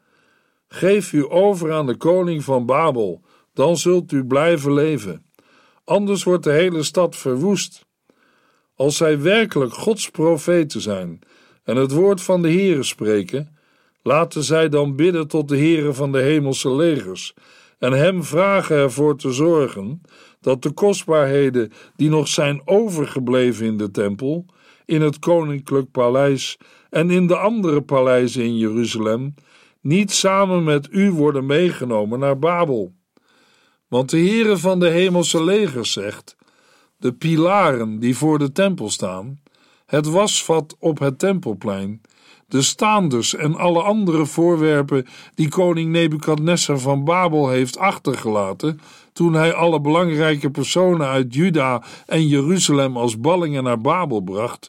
Geef 0.69 1.13
u 1.13 1.31
over 1.31 1.73
aan 1.73 1.87
de 1.87 1.97
koning 1.97 2.45
van 2.45 2.67
Babel, 2.67 3.23
dan 3.55 3.77
zult 3.77 4.13
u 4.13 4.25
blijven 4.25 4.73
leven. 4.73 5.25
Anders 5.85 6.25
wordt 6.25 6.45
de 6.45 6.53
hele 6.53 6.83
stad 6.83 7.17
verwoest. 7.17 7.87
Als 8.75 8.97
zij 8.97 9.21
werkelijk 9.21 9.73
Gods 9.73 10.11
profeten 10.11 10.81
zijn 10.81 11.19
en 11.65 11.77
het 11.77 11.93
woord 11.93 12.23
van 12.23 12.43
de 12.43 12.49
Heere 12.49 12.83
spreken, 12.83 13.57
laten 14.03 14.43
zij 14.43 14.69
dan 14.69 14.97
bidden 14.97 15.29
tot 15.29 15.49
de 15.49 15.57
Heere 15.57 15.93
van 15.93 16.13
de 16.13 16.21
hemelse 16.21 16.71
legers 16.71 17.35
en 17.79 17.93
hem 17.93 18.25
vragen 18.25 18.77
ervoor 18.77 19.17
te 19.17 19.33
zorgen 19.33 20.01
dat 20.41 20.63
de 20.63 20.71
kostbaarheden 20.71 21.73
die 21.97 22.09
nog 22.09 22.29
zijn 22.29 22.63
overgebleven 22.65 23.67
in 23.67 23.77
de 23.77 23.91
tempel, 23.91 24.47
in 24.87 25.01
het 25.01 25.19
koninklijk 25.19 25.91
paleis 25.91 26.59
en 26.91 27.11
in 27.11 27.27
de 27.27 27.37
andere 27.37 27.83
paleizen 27.83 28.43
in 28.43 28.57
Jeruzalem, 28.57 29.35
niet 29.81 30.13
samen 30.13 30.65
met 30.65 30.89
u 30.91 31.11
worden 31.11 31.47
meegenomen 31.47 32.19
naar 32.19 32.39
Babel. 32.39 32.93
Want 33.89 34.11
de 34.11 34.19
Heere 34.19 34.57
van 34.57 34.81
de 34.81 34.89
hemelse 34.89 35.45
legers 35.45 35.93
zegt: 35.93 36.37
de 36.97 37.13
pilaren 37.13 37.99
die 37.99 38.17
voor 38.17 38.39
de 38.39 38.53
tempel 38.53 38.91
staan, 38.91 39.41
het 39.87 40.07
wasvat 40.07 40.77
op 40.79 40.99
het 40.99 41.19
tempelplein, 41.19 42.01
de 42.49 42.63
staanders 42.63 43.35
en 43.35 43.55
alle 43.55 43.83
andere 43.83 44.27
voorwerpen 44.27 45.07
die 45.35 45.49
koning 45.49 45.91
Nebukadnessar 45.91 46.79
van 46.79 47.05
Babel 47.05 47.49
heeft 47.49 47.79
achtergelaten 47.79 48.81
toen 49.19 49.35
hij 49.35 49.55
alle 49.55 49.81
belangrijke 49.81 50.51
personen 50.51 51.07
uit 51.07 51.35
Juda 51.35 51.83
en 52.07 52.27
Jeruzalem 52.27 52.97
als 52.97 53.21
ballingen 53.21 53.63
naar 53.65 53.81
Babel 53.81 54.21
bracht, 54.21 54.69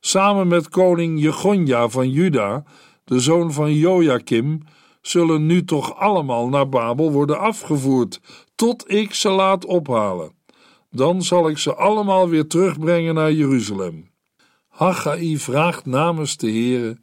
samen 0.00 0.48
met 0.48 0.68
koning 0.68 1.20
Jegonja 1.20 1.88
van 1.88 2.10
Juda, 2.10 2.64
de 3.04 3.20
zoon 3.20 3.52
van 3.52 3.74
Joachim, 3.74 4.62
zullen 5.00 5.46
nu 5.46 5.64
toch 5.64 5.96
allemaal 5.96 6.48
naar 6.48 6.68
Babel 6.68 7.12
worden 7.12 7.38
afgevoerd, 7.38 8.20
tot 8.54 8.90
ik 8.90 9.14
ze 9.14 9.28
laat 9.28 9.64
ophalen. 9.64 10.32
Dan 10.90 11.22
zal 11.22 11.48
ik 11.48 11.58
ze 11.58 11.74
allemaal 11.74 12.28
weer 12.28 12.46
terugbrengen 12.46 13.14
naar 13.14 13.32
Jeruzalem. 13.32 14.10
Haggai 14.68 15.38
vraagt 15.38 15.86
namens 15.86 16.36
de 16.36 16.50
Heere: 16.50 16.98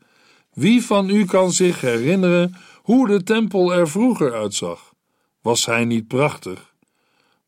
Wie 0.53 0.85
van 0.85 1.09
u 1.09 1.25
kan 1.25 1.51
zich 1.51 1.81
herinneren 1.81 2.55
hoe 2.81 3.07
de 3.07 3.23
tempel 3.23 3.73
er 3.73 3.89
vroeger 3.89 4.33
uitzag? 4.33 4.93
Was 5.41 5.65
hij 5.65 5.85
niet 5.85 6.07
prachtig? 6.07 6.73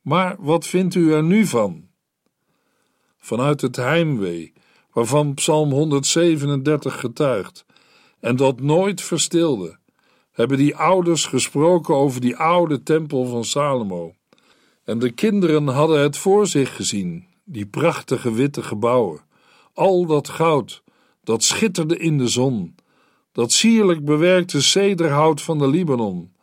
Maar 0.07 0.35
wat 0.39 0.67
vindt 0.67 0.95
u 0.95 1.13
er 1.13 1.23
nu 1.23 1.45
van? 1.45 1.87
Vanuit 3.17 3.61
het 3.61 3.75
heimwee, 3.75 4.53
waarvan 4.91 5.33
Psalm 5.33 5.71
137 5.71 6.99
getuigt, 6.99 7.65
en 8.19 8.35
dat 8.35 8.61
nooit 8.61 9.01
verstilde, 9.01 9.77
hebben 10.31 10.57
die 10.57 10.75
ouders 10.75 11.25
gesproken 11.25 11.95
over 11.95 12.21
die 12.21 12.35
oude 12.35 12.83
tempel 12.83 13.25
van 13.25 13.45
Salomo. 13.45 14.15
En 14.83 14.99
de 14.99 15.11
kinderen 15.11 15.67
hadden 15.67 15.99
het 15.99 16.17
voor 16.17 16.47
zich 16.47 16.75
gezien, 16.75 17.27
die 17.43 17.65
prachtige 17.65 18.33
witte 18.33 18.63
gebouwen, 18.63 19.21
al 19.73 20.05
dat 20.05 20.29
goud, 20.29 20.83
dat 21.23 21.43
schitterde 21.43 21.97
in 21.97 22.17
de 22.17 22.27
zon, 22.27 22.75
dat 23.31 23.51
sierlijk 23.51 24.05
bewerkte 24.05 24.61
cederhout 24.61 25.41
van 25.41 25.57
de 25.57 25.67
Libanon. 25.67 26.33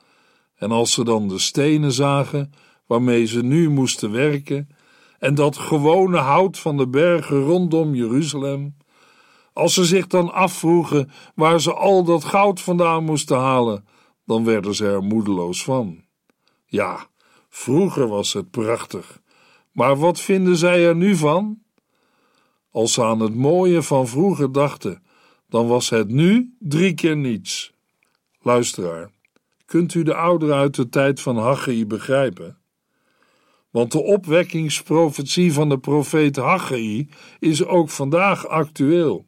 En 0.55 0.71
als 0.71 0.93
ze 0.93 1.05
dan 1.05 1.29
de 1.29 1.39
stenen 1.39 1.93
zagen, 1.93 2.53
waarmee 2.87 3.25
ze 3.25 3.43
nu 3.43 3.71
moesten 3.71 4.11
werken, 4.11 4.69
en 5.19 5.35
dat 5.35 5.57
gewone 5.57 6.19
hout 6.19 6.59
van 6.59 6.77
de 6.77 6.89
bergen 6.89 7.41
rondom 7.41 7.95
Jeruzalem, 7.95 8.77
als 9.53 9.75
ze 9.75 9.85
zich 9.85 10.07
dan 10.07 10.33
afvroegen 10.33 11.11
waar 11.35 11.61
ze 11.61 11.75
al 11.75 12.05
dat 12.05 12.25
goud 12.25 12.61
vandaan 12.61 13.05
moesten 13.05 13.39
halen, 13.39 13.85
dan 14.27 14.45
werden 14.45 14.75
ze 14.75 14.87
er 14.87 15.03
moedeloos 15.03 15.65
van. 15.65 16.05
Ja, 16.67 17.07
vroeger 17.49 18.09
was 18.09 18.33
het 18.33 18.51
prachtig, 18.51 19.21
maar 19.73 19.97
wat 19.97 20.21
vinden 20.21 20.57
zij 20.57 20.87
er 20.87 20.97
nu 20.97 21.17
van? 21.17 21.63
Als 22.71 22.93
ze 22.93 23.05
aan 23.05 23.21
het 23.21 23.35
mooie 23.35 23.83
van 23.83 24.09
vroeger 24.09 24.53
dachten, 24.53 25.03
dan 25.49 25.67
was 25.67 25.91
het 25.91 26.09
nu 26.09 26.57
drie 26.59 26.95
keer 26.95 27.17
niets. 27.17 27.73
Luisteraar, 28.41 29.11
kunt 29.65 29.95
u 29.95 30.03
de 30.03 30.15
ouderen 30.15 30.57
uit 30.57 30.75
de 30.75 30.89
tijd 30.89 31.21
van 31.21 31.37
Haggai 31.37 31.87
begrijpen? 31.87 32.59
Want 33.75 33.93
de 33.93 34.03
opwekkingsprofetie 34.03 35.53
van 35.53 35.69
de 35.69 35.79
profeet 35.79 36.37
Haggai 36.37 37.09
is 37.39 37.65
ook 37.65 37.91
vandaag 37.91 38.49
actueel. 38.49 39.27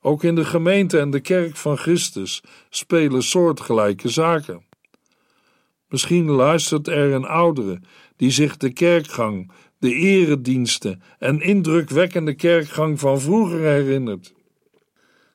Ook 0.00 0.24
in 0.24 0.34
de 0.34 0.44
gemeente 0.44 0.98
en 0.98 1.10
de 1.10 1.20
kerk 1.20 1.56
van 1.56 1.76
Christus 1.76 2.42
spelen 2.68 3.22
soortgelijke 3.22 4.08
zaken. 4.08 4.64
Misschien 5.88 6.30
luistert 6.30 6.88
er 6.88 7.12
een 7.12 7.24
oudere 7.24 7.80
die 8.16 8.30
zich 8.30 8.56
de 8.56 8.72
kerkgang, 8.72 9.52
de 9.78 9.94
erediensten 9.94 11.02
en 11.18 11.40
indrukwekkende 11.40 12.34
kerkgang 12.34 13.00
van 13.00 13.20
vroeger 13.20 13.60
herinnert. 13.60 14.34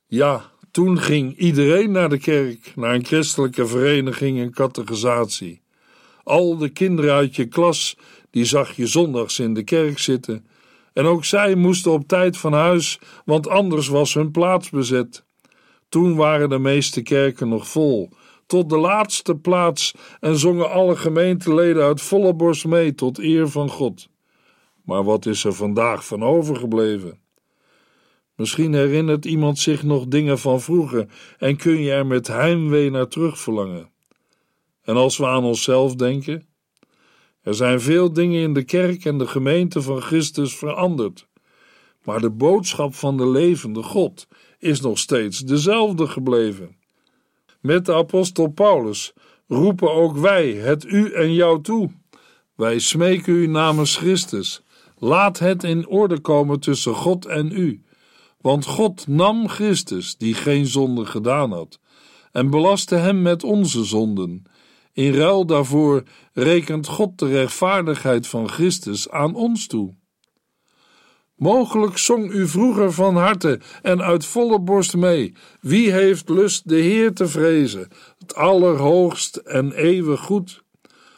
Ja, 0.08 0.52
toen 0.72 1.00
ging 1.00 1.38
iedereen 1.38 1.92
naar 1.92 2.10
de 2.10 2.20
kerk, 2.20 2.74
naar 2.76 2.94
een 2.94 3.06
christelijke 3.06 3.68
vereniging 3.68 4.40
en 4.40 4.52
catechisatie. 4.52 5.62
Al 6.30 6.58
de 6.58 6.70
kinderen 6.70 7.14
uit 7.14 7.36
je 7.36 7.46
klas, 7.46 7.98
die 8.30 8.46
zag 8.46 8.76
je 8.76 8.88
zondags 8.88 9.40
in 9.40 9.54
de 9.54 9.64
kerk 9.64 10.00
zitten. 10.00 10.46
En 10.94 11.06
ook 11.06 11.26
zij 11.26 11.56
moesten 11.56 11.92
op 11.92 12.08
tijd 12.08 12.38
van 12.38 12.54
huis, 12.54 13.00
want 13.26 13.48
anders 13.48 13.88
was 13.88 14.14
hun 14.14 14.32
plaats 14.32 14.70
bezet. 14.70 15.26
Toen 15.88 16.16
waren 16.16 16.50
de 16.50 16.60
meeste 16.60 17.02
kerken 17.02 17.50
nog 17.50 17.68
vol, 17.68 18.10
tot 18.46 18.70
de 18.70 18.78
laatste 18.78 19.36
plaats, 19.36 19.94
en 20.20 20.38
zongen 20.38 20.72
alle 20.72 20.96
gemeenteleden 20.96 21.84
uit 21.84 22.02
volle 22.02 22.34
borst 22.34 22.66
mee 22.66 22.96
tot 22.96 23.20
eer 23.20 23.48
van 23.48 23.70
God. 23.70 24.10
Maar 24.84 25.04
wat 25.04 25.26
is 25.26 25.44
er 25.44 25.54
vandaag 25.54 26.06
van 26.06 26.24
overgebleven? 26.24 27.20
Misschien 28.36 28.74
herinnert 28.74 29.26
iemand 29.26 29.60
zich 29.60 29.84
nog 29.84 30.08
dingen 30.08 30.40
van 30.40 30.62
vroeger 30.62 31.08
en 31.38 31.56
kun 31.58 31.82
je 31.82 31.92
er 31.92 32.06
met 32.06 32.28
heimwee 32.28 32.92
naar 32.92 33.08
terug 33.08 33.40
verlangen. 33.40 33.90
En 34.90 34.96
als 34.96 35.18
we 35.18 35.28
aan 35.28 35.44
onszelf 35.44 35.96
denken, 35.96 36.48
er 37.42 37.54
zijn 37.54 37.82
veel 37.82 38.14
dingen 38.14 38.42
in 38.42 38.54
de 38.54 38.64
kerk 38.64 39.06
en 39.06 39.18
de 39.18 39.28
gemeente 39.28 39.82
van 39.82 40.02
Christus 40.02 40.58
veranderd, 40.58 41.28
maar 42.04 42.20
de 42.20 42.30
boodschap 42.30 42.96
van 42.96 43.18
de 43.18 43.28
levende 43.28 43.84
God 43.84 44.28
is 44.60 44.82
nog 44.82 44.98
steeds 44.98 45.40
dezelfde 45.40 46.08
gebleven. 46.08 46.76
Met 47.62 47.86
de 47.86 47.94
apostel 47.94 48.48
Paulus 48.48 49.14
roepen 49.48 49.94
ook 49.94 50.18
wij 50.18 50.52
het 50.52 50.86
u 50.86 51.14
en 51.14 51.34
jou 51.34 51.62
toe. 51.62 51.92
Wij 52.56 52.80
smeken 52.80 53.34
u 53.34 53.48
namens 53.48 53.98
Christus. 53.98 54.62
Laat 54.98 55.40
het 55.40 55.64
in 55.64 55.88
orde 55.88 56.20
komen 56.20 56.60
tussen 56.60 56.94
God 56.94 57.26
en 57.26 57.52
u. 57.52 57.84
Want 58.42 58.66
God 58.66 59.08
nam 59.08 59.48
Christus, 59.48 60.18
die 60.18 60.34
geen 60.34 60.66
zonde 60.66 61.06
gedaan 61.06 61.52
had, 61.52 61.80
en 62.32 62.50
belastte 62.50 62.96
hem 62.96 63.22
met 63.22 63.44
onze 63.44 63.84
zonden. 63.84 64.44
In 64.94 65.14
ruil 65.14 65.46
daarvoor 65.46 66.04
rekent 66.34 66.88
God 66.88 67.20
de 67.20 67.28
rechtvaardigheid 67.28 68.28
van 68.28 68.50
Christus 68.50 69.10
aan 69.10 69.36
ons 69.36 69.68
toe. 69.68 69.94
Mogelijk 71.36 71.98
zong 71.98 72.32
u 72.32 72.48
vroeger 72.48 72.92
van 72.94 73.16
harte 73.16 73.60
en 73.82 74.02
uit 74.02 74.26
volle 74.26 74.60
borst 74.60 74.96
mee: 74.96 75.34
Wie 75.62 75.92
heeft 75.92 76.30
lust 76.30 76.70
de 76.70 76.76
Heer 76.76 77.14
te 77.14 77.28
vrezen, 77.28 77.88
het 78.18 78.36
allerhoogst 78.36 79.36
en 79.36 79.72
eeuwig 79.72 80.20
goed? 80.22 80.64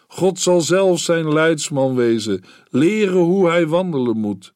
God 0.08 0.40
zal 0.40 0.62
zelf 0.62 1.00
zijn 1.00 1.34
leidsman 1.34 1.96
wezen, 1.96 2.44
leren 2.70 3.20
hoe 3.20 3.50
hij 3.50 3.68
wandelen 3.68 4.18
moet. 4.18 4.54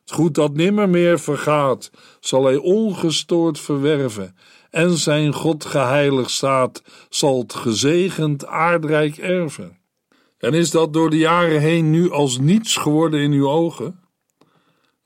Het 0.00 0.12
goed 0.12 0.34
dat 0.34 0.54
nimmer 0.54 0.88
meer 0.88 1.20
vergaat, 1.20 1.90
zal 2.20 2.44
hij 2.44 2.56
ongestoord 2.56 3.60
verwerven, 3.60 4.36
en 4.70 4.96
zijn 4.96 5.32
God 5.32 5.64
geheiligd 5.64 6.30
staat, 6.30 6.82
zal 7.08 7.38
het 7.38 7.54
gezegend 7.54 8.46
aardrijk 8.46 9.16
erven. 9.16 9.78
En 10.38 10.54
is 10.54 10.70
dat 10.70 10.92
door 10.92 11.10
de 11.10 11.18
jaren 11.18 11.60
heen 11.60 11.90
nu 11.90 12.10
als 12.10 12.38
niets 12.38 12.76
geworden 12.76 13.20
in 13.20 13.32
uw 13.32 13.48
ogen? 13.48 14.00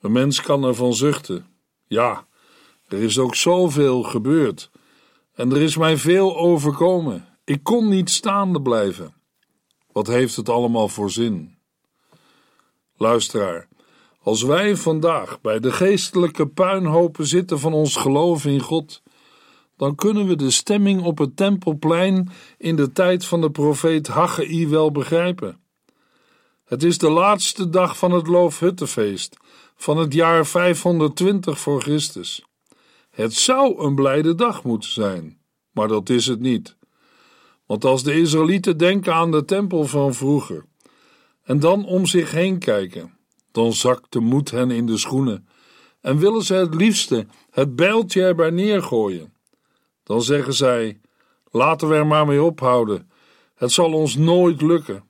Een 0.01 0.13
mens 0.13 0.41
kan 0.41 0.65
ervan 0.65 0.95
zuchten. 0.95 1.47
Ja, 1.87 2.27
er 2.89 2.99
is 2.99 3.19
ook 3.19 3.35
zoveel 3.35 4.03
gebeurd. 4.03 4.71
En 5.35 5.51
er 5.51 5.63
is 5.63 5.77
mij 5.77 5.97
veel 5.97 6.37
overkomen. 6.37 7.29
Ik 7.45 7.63
kon 7.63 7.89
niet 7.89 8.11
staande 8.11 8.63
blijven. 8.63 9.15
Wat 9.93 10.07
heeft 10.07 10.37
het 10.37 10.49
allemaal 10.49 10.89
voor 10.89 11.11
zin? 11.11 11.57
Luisteraar, 12.97 13.69
als 14.23 14.43
wij 14.43 14.77
vandaag 14.77 15.41
bij 15.41 15.61
de 15.61 15.73
geestelijke 15.73 16.47
puinhopen 16.47 17.27
zitten 17.27 17.59
van 17.59 17.73
ons 17.73 17.97
geloof 17.97 18.45
in 18.45 18.61
God, 18.61 19.03
dan 19.83 19.95
kunnen 19.95 20.27
we 20.27 20.37
de 20.37 20.51
stemming 20.51 21.03
op 21.03 21.19
het 21.19 21.37
tempelplein 21.37 22.31
in 22.59 22.77
de 22.77 22.93
tijd 22.93 23.25
van 23.25 23.41
de 23.41 23.51
profeet 23.51 24.07
Haggai 24.07 24.69
wel 24.69 24.91
begrijpen. 24.91 25.61
Het 26.65 26.83
is 26.83 26.99
de 26.99 27.11
laatste 27.11 27.71
dag 27.71 27.99
van 27.99 28.13
het 28.13 28.27
Loofhuttenfeest 28.27 29.37
van 29.77 29.97
het 29.97 30.13
jaar 30.13 30.47
520 30.47 31.59
voor 31.59 31.83
Christus. 31.83 32.45
Het 33.11 33.35
zou 33.35 33.85
een 33.85 33.95
blijde 33.95 34.35
dag 34.35 34.65
moeten 34.65 34.91
zijn, 34.91 35.39
maar 35.71 35.89
dat 35.89 36.09
is 36.09 36.27
het 36.27 36.41
niet. 36.41 36.77
Want 37.67 37.85
als 37.85 38.03
de 38.03 38.21
Israëlieten 38.21 38.77
denken 38.77 39.15
aan 39.15 39.31
de 39.31 39.45
tempel 39.45 39.85
van 39.85 40.15
vroeger 40.15 40.65
en 41.43 41.61
dan 41.61 41.87
om 41.87 42.07
zich 42.07 42.31
heen 42.31 42.59
kijken, 42.59 43.19
dan 43.53 43.73
zakt 43.73 44.13
de 44.13 44.21
moed 44.21 44.51
hen 44.51 44.71
in 44.71 44.87
de 44.87 44.97
schoenen 44.97 45.49
en 46.01 46.19
willen 46.19 46.43
ze 46.43 46.55
het 46.55 46.75
liefste 46.75 47.27
het 47.51 47.77
bijltje 47.77 48.23
erbij 48.23 48.51
neergooien. 48.51 49.32
Dan 50.03 50.23
zeggen 50.23 50.55
zij: 50.55 51.01
laten 51.51 51.89
we 51.89 51.95
er 51.95 52.07
maar 52.07 52.27
mee 52.27 52.43
ophouden, 52.43 53.11
het 53.55 53.73
zal 53.73 53.93
ons 53.93 54.17
nooit 54.17 54.63
lukken. 54.63 55.05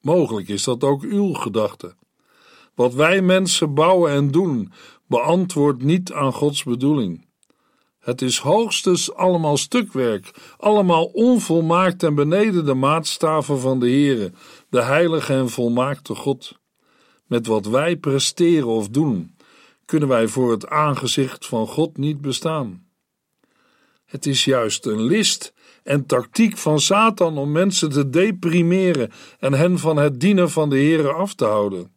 Mogelijk 0.00 0.48
is 0.48 0.64
dat 0.64 0.84
ook 0.84 1.02
uw 1.02 1.32
gedachte. 1.32 1.94
Wat 2.74 2.94
wij 2.94 3.22
mensen 3.22 3.74
bouwen 3.74 4.12
en 4.12 4.30
doen, 4.30 4.72
beantwoordt 5.06 5.82
niet 5.82 6.12
aan 6.12 6.32
Gods 6.32 6.62
bedoeling. 6.62 7.26
Het 7.98 8.22
is 8.22 8.38
hoogstens 8.38 9.14
allemaal 9.14 9.56
stukwerk, 9.56 10.30
allemaal 10.56 11.04
onvolmaakt 11.04 12.02
en 12.02 12.14
beneden 12.14 12.64
de 12.64 12.74
maatstaven 12.74 13.60
van 13.60 13.80
de 13.80 13.86
Heere, 13.86 14.32
de 14.68 14.82
heilige 14.82 15.32
en 15.32 15.50
volmaakte 15.50 16.14
God. 16.14 16.58
Met 17.26 17.46
wat 17.46 17.66
wij 17.66 17.96
presteren 17.96 18.68
of 18.68 18.88
doen, 18.88 19.36
kunnen 19.84 20.08
wij 20.08 20.28
voor 20.28 20.50
het 20.50 20.68
aangezicht 20.68 21.46
van 21.46 21.66
God 21.66 21.96
niet 21.96 22.20
bestaan. 22.20 22.86
Het 24.12 24.26
is 24.26 24.44
juist 24.44 24.86
een 24.86 25.02
list 25.02 25.52
en 25.82 26.06
tactiek 26.06 26.56
van 26.56 26.80
Satan 26.80 27.38
om 27.38 27.52
mensen 27.52 27.90
te 27.90 28.10
deprimeren 28.10 29.10
en 29.38 29.52
hen 29.52 29.78
van 29.78 29.96
het 29.96 30.20
dienen 30.20 30.50
van 30.50 30.70
de 30.70 30.76
Heere 30.76 31.12
af 31.12 31.34
te 31.34 31.44
houden. 31.44 31.92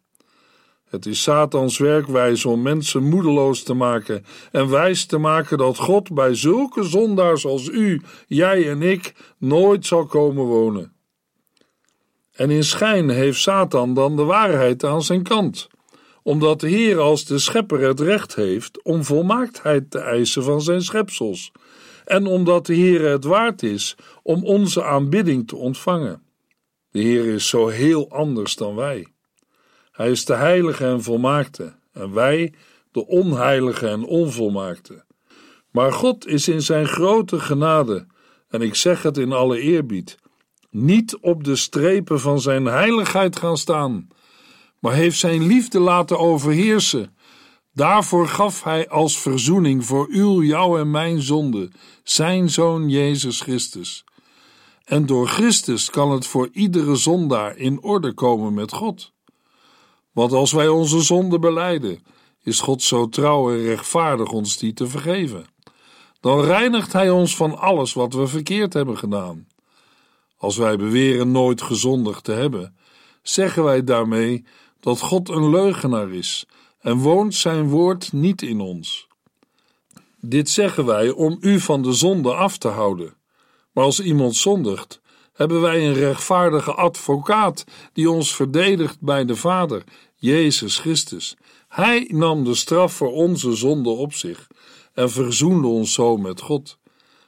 Het 0.88 1.06
is 1.06 1.22
Satans 1.22 1.78
werkwijze 1.78 2.48
om 2.48 2.62
mensen 2.62 3.08
moedeloos 3.08 3.62
te 3.62 3.74
maken 3.74 4.24
en 4.52 4.68
wijs 4.68 5.06
te 5.06 5.18
maken 5.18 5.58
dat 5.58 5.78
God 5.78 6.14
bij 6.14 6.34
zulke 6.34 6.82
zondaars 6.82 7.46
als 7.46 7.68
u, 7.68 8.02
jij 8.26 8.70
en 8.70 8.82
ik 8.82 9.14
nooit 9.38 9.86
zal 9.86 10.06
komen 10.06 10.44
wonen. 10.44 10.92
En 12.32 12.50
in 12.50 12.64
schijn 12.64 13.08
heeft 13.08 13.40
Satan 13.40 13.94
dan 13.94 14.16
de 14.16 14.24
waarheid 14.24 14.84
aan 14.84 15.02
zijn 15.02 15.22
kant, 15.22 15.68
omdat 16.22 16.60
de 16.60 16.68
Heer 16.68 16.98
als 16.98 17.24
de 17.24 17.38
schepper 17.38 17.80
het 17.80 18.00
recht 18.00 18.34
heeft 18.34 18.82
om 18.82 19.04
volmaaktheid 19.04 19.90
te 19.90 19.98
eisen 19.98 20.42
van 20.42 20.60
zijn 20.60 20.82
schepsels, 20.82 21.52
en 22.06 22.26
omdat 22.26 22.66
de 22.66 22.74
Heer 22.74 23.08
het 23.08 23.24
waard 23.24 23.62
is 23.62 23.96
om 24.22 24.44
onze 24.44 24.84
aanbidding 24.84 25.48
te 25.48 25.56
ontvangen. 25.56 26.22
De 26.90 27.00
Heer 27.00 27.24
is 27.24 27.48
zo 27.48 27.66
heel 27.66 28.10
anders 28.10 28.56
dan 28.56 28.74
wij. 28.74 29.06
Hij 29.92 30.10
is 30.10 30.24
de 30.24 30.34
heilige 30.34 30.84
en 30.84 31.02
volmaakte, 31.02 31.74
en 31.92 32.12
wij 32.12 32.52
de 32.92 33.06
onheilige 33.06 33.88
en 33.88 34.04
onvolmaakte. 34.04 35.04
Maar 35.70 35.92
God 35.92 36.26
is 36.26 36.48
in 36.48 36.62
zijn 36.62 36.86
grote 36.86 37.40
genade, 37.40 38.06
en 38.48 38.60
ik 38.60 38.74
zeg 38.74 39.02
het 39.02 39.18
in 39.18 39.32
alle 39.32 39.60
eerbied, 39.60 40.18
niet 40.70 41.16
op 41.16 41.44
de 41.44 41.56
strepen 41.56 42.20
van 42.20 42.40
zijn 42.40 42.64
heiligheid 42.64 43.38
gaan 43.38 43.56
staan, 43.56 44.08
maar 44.78 44.92
heeft 44.92 45.18
zijn 45.18 45.46
liefde 45.46 45.80
laten 45.80 46.18
overheersen. 46.18 47.15
Daarvoor 47.76 48.28
gaf 48.28 48.62
hij 48.62 48.88
als 48.88 49.18
verzoening 49.18 49.84
voor 49.84 50.06
uw, 50.10 50.42
jou 50.42 50.80
en 50.80 50.90
mijn 50.90 51.20
zonde 51.20 51.70
zijn 52.02 52.50
zoon 52.50 52.88
Jezus 52.88 53.40
Christus. 53.40 54.04
En 54.84 55.06
door 55.06 55.28
Christus 55.28 55.90
kan 55.90 56.10
het 56.10 56.26
voor 56.26 56.48
iedere 56.52 56.94
zondaar 56.94 57.56
in 57.56 57.82
orde 57.82 58.12
komen 58.12 58.54
met 58.54 58.72
God. 58.72 59.12
Want 60.12 60.32
als 60.32 60.52
wij 60.52 60.68
onze 60.68 61.00
zonde 61.00 61.38
beleiden, 61.38 62.02
is 62.42 62.60
God 62.60 62.82
zo 62.82 63.08
trouw 63.08 63.50
en 63.50 63.62
rechtvaardig 63.62 64.30
ons 64.30 64.58
die 64.58 64.72
te 64.72 64.86
vergeven. 64.86 65.46
Dan 66.20 66.40
reinigt 66.40 66.92
Hij 66.92 67.10
ons 67.10 67.36
van 67.36 67.58
alles 67.58 67.92
wat 67.92 68.12
we 68.12 68.26
verkeerd 68.26 68.72
hebben 68.72 68.98
gedaan. 68.98 69.46
Als 70.36 70.56
wij 70.56 70.76
beweren 70.76 71.30
nooit 71.30 71.62
gezondigd 71.62 72.24
te 72.24 72.32
hebben, 72.32 72.76
zeggen 73.22 73.64
wij 73.64 73.84
daarmee 73.84 74.44
dat 74.80 75.00
God 75.00 75.28
een 75.28 75.50
leugenaar 75.50 76.10
is 76.10 76.46
en 76.80 76.98
woont 76.98 77.34
zijn 77.34 77.68
woord 77.68 78.12
niet 78.12 78.42
in 78.42 78.60
ons. 78.60 79.08
Dit 80.20 80.48
zeggen 80.50 80.84
wij 80.84 81.10
om 81.10 81.36
u 81.40 81.60
van 81.60 81.82
de 81.82 81.92
zonde 81.92 82.34
af 82.34 82.58
te 82.58 82.68
houden. 82.68 83.14
Maar 83.72 83.84
als 83.84 84.00
iemand 84.00 84.36
zondigt, 84.36 85.00
hebben 85.32 85.60
wij 85.60 85.86
een 85.86 85.94
rechtvaardige 85.94 86.72
advocaat 86.74 87.64
die 87.92 88.10
ons 88.10 88.34
verdedigt 88.34 89.00
bij 89.00 89.24
de 89.24 89.36
Vader, 89.36 89.84
Jezus 90.14 90.78
Christus. 90.78 91.36
Hij 91.68 92.08
nam 92.12 92.44
de 92.44 92.54
straf 92.54 92.92
voor 92.92 93.12
onze 93.12 93.54
zonde 93.54 93.90
op 93.90 94.12
zich 94.12 94.46
en 94.94 95.10
verzoende 95.10 95.66
ons 95.66 95.92
zo 95.92 96.16
met 96.16 96.40
God. 96.40 96.78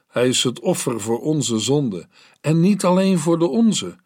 Hij 0.09 0.29
is 0.29 0.43
het 0.43 0.61
offer 0.61 1.01
voor 1.01 1.21
onze 1.21 1.59
zonde 1.59 2.09
en 2.41 2.61
niet 2.61 2.85
alleen 2.85 3.19
voor 3.19 3.39
de 3.39 3.49
onze, 3.49 3.97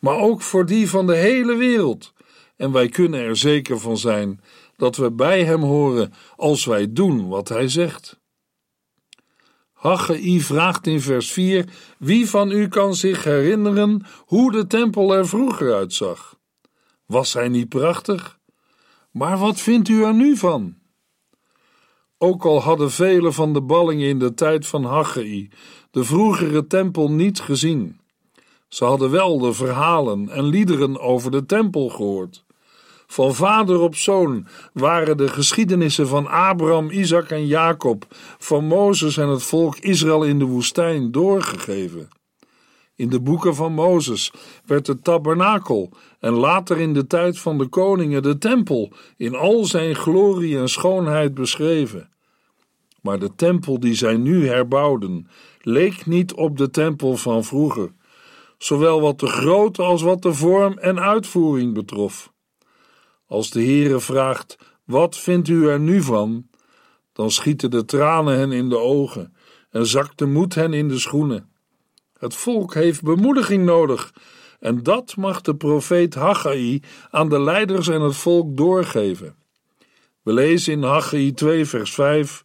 maar 0.00 0.18
ook 0.18 0.42
voor 0.42 0.66
die 0.66 0.90
van 0.90 1.06
de 1.06 1.16
hele 1.16 1.56
wereld. 1.56 2.12
En 2.56 2.72
wij 2.72 2.88
kunnen 2.88 3.20
er 3.20 3.36
zeker 3.36 3.80
van 3.80 3.96
zijn 3.96 4.40
dat 4.80 4.96
we 4.96 5.12
bij 5.12 5.44
hem 5.44 5.62
horen 5.62 6.12
als 6.36 6.64
wij 6.64 6.92
doen 6.92 7.28
wat 7.28 7.48
hij 7.48 7.68
zegt. 7.68 8.20
Haggai 9.72 10.40
vraagt 10.40 10.86
in 10.86 11.00
vers 11.00 11.32
4: 11.32 11.68
Wie 11.98 12.28
van 12.28 12.50
u 12.50 12.68
kan 12.68 12.94
zich 12.94 13.24
herinneren 13.24 14.06
hoe 14.18 14.52
de 14.52 14.66
tempel 14.66 15.14
er 15.14 15.28
vroeger 15.28 15.74
uitzag? 15.74 16.38
Was 17.06 17.32
hij 17.32 17.48
niet 17.48 17.68
prachtig? 17.68 18.38
Maar 19.10 19.38
wat 19.38 19.60
vindt 19.60 19.88
u 19.88 20.04
er 20.04 20.14
nu 20.14 20.36
van? 20.36 20.74
Ook 22.18 22.44
al 22.44 22.62
hadden 22.62 22.90
velen 22.90 23.32
van 23.32 23.52
de 23.52 23.62
ballingen 23.62 24.08
in 24.08 24.18
de 24.18 24.34
tijd 24.34 24.66
van 24.66 24.84
Haggai 24.84 25.50
de 25.90 26.04
vroegere 26.04 26.66
tempel 26.66 27.10
niet 27.10 27.40
gezien. 27.40 28.00
Ze 28.68 28.84
hadden 28.84 29.10
wel 29.10 29.38
de 29.38 29.52
verhalen 29.52 30.28
en 30.28 30.44
liederen 30.44 31.00
over 31.00 31.30
de 31.30 31.46
tempel 31.46 31.88
gehoord. 31.88 32.44
Van 33.10 33.34
vader 33.34 33.80
op 33.80 33.94
zoon 33.94 34.46
waren 34.72 35.16
de 35.16 35.28
geschiedenissen 35.28 36.08
van 36.08 36.26
Abraham, 36.26 36.90
Isaac 36.90 37.30
en 37.30 37.46
Jacob, 37.46 38.06
van 38.38 38.64
Mozes 38.64 39.16
en 39.16 39.28
het 39.28 39.42
volk 39.42 39.78
Israël 39.78 40.24
in 40.24 40.38
de 40.38 40.44
woestijn 40.44 41.10
doorgegeven. 41.10 42.08
In 42.94 43.08
de 43.08 43.20
boeken 43.20 43.54
van 43.54 43.72
Mozes 43.72 44.32
werd 44.66 44.86
de 44.86 45.00
tabernakel 45.00 45.90
en 46.20 46.32
later 46.32 46.78
in 46.78 46.92
de 46.92 47.06
tijd 47.06 47.38
van 47.38 47.58
de 47.58 47.66
koningen 47.66 48.22
de 48.22 48.38
tempel 48.38 48.92
in 49.16 49.34
al 49.34 49.64
zijn 49.64 49.94
glorie 49.94 50.58
en 50.58 50.68
schoonheid 50.68 51.34
beschreven. 51.34 52.08
Maar 53.02 53.18
de 53.18 53.34
tempel 53.34 53.80
die 53.80 53.94
zij 53.94 54.16
nu 54.16 54.48
herbouwden, 54.48 55.28
leek 55.60 56.06
niet 56.06 56.32
op 56.32 56.58
de 56.58 56.70
tempel 56.70 57.16
van 57.16 57.44
vroeger, 57.44 57.92
zowel 58.58 59.00
wat 59.00 59.20
de 59.20 59.26
grootte 59.26 59.82
als 59.82 60.02
wat 60.02 60.22
de 60.22 60.34
vorm 60.34 60.78
en 60.78 61.00
uitvoering 61.00 61.74
betrof. 61.74 62.29
Als 63.30 63.50
de 63.50 63.64
Heere 63.64 64.00
vraagt: 64.00 64.56
Wat 64.84 65.18
vindt 65.18 65.48
u 65.48 65.68
er 65.68 65.80
nu 65.80 66.02
van? 66.02 66.48
dan 67.12 67.30
schieten 67.30 67.70
de 67.70 67.84
tranen 67.84 68.38
hen 68.38 68.52
in 68.52 68.68
de 68.68 68.78
ogen 68.78 69.34
en 69.70 69.86
zakt 69.86 70.18
de 70.18 70.26
moed 70.26 70.54
hen 70.54 70.72
in 70.72 70.88
de 70.88 70.98
schoenen. 70.98 71.52
Het 72.18 72.34
volk 72.34 72.74
heeft 72.74 73.02
bemoediging 73.02 73.64
nodig, 73.64 74.12
en 74.60 74.82
dat 74.82 75.16
mag 75.16 75.40
de 75.40 75.56
profeet 75.56 76.14
Haggai 76.14 76.82
aan 77.10 77.28
de 77.28 77.40
leiders 77.40 77.88
en 77.88 78.00
het 78.00 78.16
volk 78.16 78.56
doorgeven. 78.56 79.34
We 80.22 80.32
lezen 80.32 80.72
in 80.72 80.82
Haggai 80.82 81.32
2, 81.32 81.64
vers 81.64 81.94
5: 81.94 82.44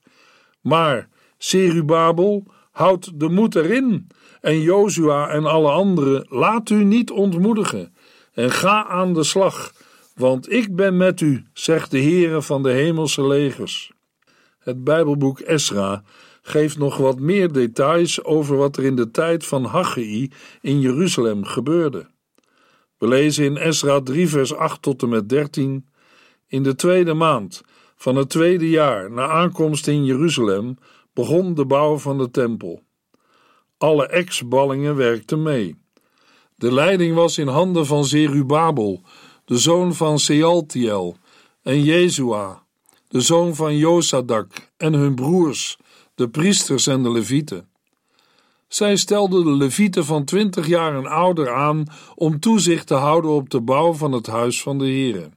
Maar 0.61 1.09
Serubabel, 1.37 2.43
houd 2.71 3.19
de 3.19 3.29
moed 3.29 3.55
erin, 3.55 4.07
en 4.41 4.61
Jozua 4.61 5.29
en 5.29 5.45
alle 5.45 5.71
anderen, 5.71 6.25
laat 6.29 6.69
u 6.69 6.83
niet 6.83 7.11
ontmoedigen, 7.11 7.95
en 8.33 8.51
ga 8.51 8.87
aan 8.87 9.13
de 9.13 9.23
slag 9.23 9.73
want 10.15 10.51
ik 10.51 10.75
ben 10.75 10.97
met 10.97 11.21
u, 11.21 11.45
zegt 11.53 11.91
de 11.91 12.01
Heere 12.01 12.41
van 12.41 12.63
de 12.63 12.71
hemelse 12.71 13.27
legers. 13.27 13.91
Het 14.59 14.83
Bijbelboek 14.83 15.39
Esra 15.39 16.03
geeft 16.41 16.77
nog 16.77 16.97
wat 16.97 17.19
meer 17.19 17.51
details 17.51 18.23
over 18.23 18.57
wat 18.57 18.77
er 18.77 18.83
in 18.83 18.95
de 18.95 19.11
tijd 19.11 19.45
van 19.45 19.65
Haggai 19.65 20.31
in 20.61 20.79
Jeruzalem 20.79 21.43
gebeurde. 21.43 22.07
We 22.97 23.07
lezen 23.07 23.45
in 23.45 23.57
Esra 23.57 24.01
3 24.01 24.29
vers 24.29 24.53
8 24.53 24.81
tot 24.81 25.01
en 25.01 25.09
met 25.09 25.29
13 25.29 25.87
In 26.47 26.63
de 26.63 26.75
tweede 26.75 27.13
maand 27.13 27.61
van 27.95 28.15
het 28.15 28.29
tweede 28.29 28.69
jaar 28.69 29.11
na 29.11 29.27
aankomst 29.27 29.87
in 29.87 30.05
Jeruzalem 30.05 30.77
begon 31.13 31.53
de 31.53 31.65
bouw 31.65 31.97
van 31.97 32.17
de 32.17 32.31
tempel. 32.31 32.83
Alle 33.77 34.07
ex-ballingen 34.07 34.95
werkten 34.95 35.43
mee. 35.43 35.75
De 36.55 36.73
leiding 36.73 37.15
was 37.15 37.37
in 37.37 37.47
handen 37.47 37.85
van 37.85 38.05
Zerubabel, 38.05 39.01
de 39.45 39.57
zoon 39.57 39.95
van 39.95 40.19
Sealtiel, 40.19 41.17
en 41.61 41.83
Jezua, 41.83 42.63
de 43.07 43.21
zoon 43.21 43.55
van 43.55 43.77
Josadak, 43.77 44.71
en 44.77 44.93
hun 44.93 45.15
broers, 45.15 45.77
de 46.15 46.29
priesters 46.29 46.87
en 46.87 47.03
de 47.03 47.11
levieten. 47.11 47.69
Zij 48.67 48.95
stelden 48.95 49.43
de 49.43 49.51
levieten 49.51 50.05
van 50.05 50.25
twintig 50.25 50.67
jaar 50.67 50.95
en 50.95 51.05
ouder 51.05 51.53
aan 51.53 51.85
om 52.15 52.39
toezicht 52.39 52.87
te 52.87 52.93
houden 52.93 53.31
op 53.31 53.49
de 53.49 53.61
bouw 53.61 53.93
van 53.93 54.11
het 54.11 54.27
huis 54.27 54.61
van 54.61 54.77
de 54.77 54.85
Heere. 54.85 55.29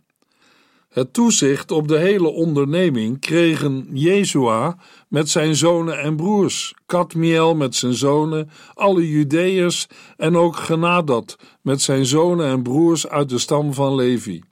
Het 0.98 1.12
toezicht 1.12 1.70
op 1.70 1.88
de 1.88 1.98
hele 1.98 2.28
onderneming 2.28 3.20
kregen 3.20 3.88
Jezua 3.92 4.78
met 5.08 5.28
zijn 5.28 5.56
zonen 5.56 6.00
en 6.00 6.16
broers, 6.16 6.74
Kadmiel 6.86 7.54
met 7.54 7.74
zijn 7.74 7.94
zonen, 7.94 8.50
alle 8.74 9.10
Judeërs 9.10 9.86
en 10.16 10.36
ook 10.36 10.56
Genadat 10.56 11.36
met 11.62 11.80
zijn 11.80 12.06
zonen 12.06 12.46
en 12.46 12.62
broers 12.62 13.08
uit 13.08 13.28
de 13.28 13.38
stam 13.38 13.74
van 13.74 13.94
Levi. 13.94 14.42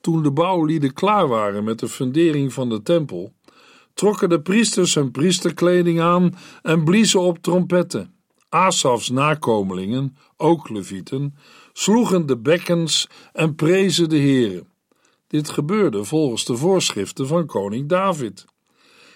Toen 0.00 0.22
de 0.22 0.30
bouwlieden 0.30 0.92
klaar 0.92 1.28
waren 1.28 1.64
met 1.64 1.78
de 1.78 1.88
fundering 1.88 2.52
van 2.52 2.68
de 2.68 2.82
tempel, 2.82 3.32
trokken 3.94 4.28
de 4.28 4.40
priesters 4.40 4.94
hun 4.94 5.10
priesterkleding 5.10 6.00
aan 6.00 6.34
en 6.62 6.84
bliezen 6.84 7.20
op 7.20 7.38
trompetten. 7.38 8.14
Asafs 8.48 9.10
nakomelingen, 9.10 10.16
ook 10.36 10.68
levieten, 10.68 11.34
sloegen 11.72 12.26
de 12.26 12.36
bekkens 12.36 13.08
en 13.32 13.54
prezen 13.54 14.08
de 14.08 14.16
heren. 14.16 14.74
Dit 15.26 15.48
gebeurde 15.48 16.04
volgens 16.04 16.44
de 16.44 16.56
voorschriften 16.56 17.26
van 17.26 17.46
koning 17.46 17.88
David. 17.88 18.44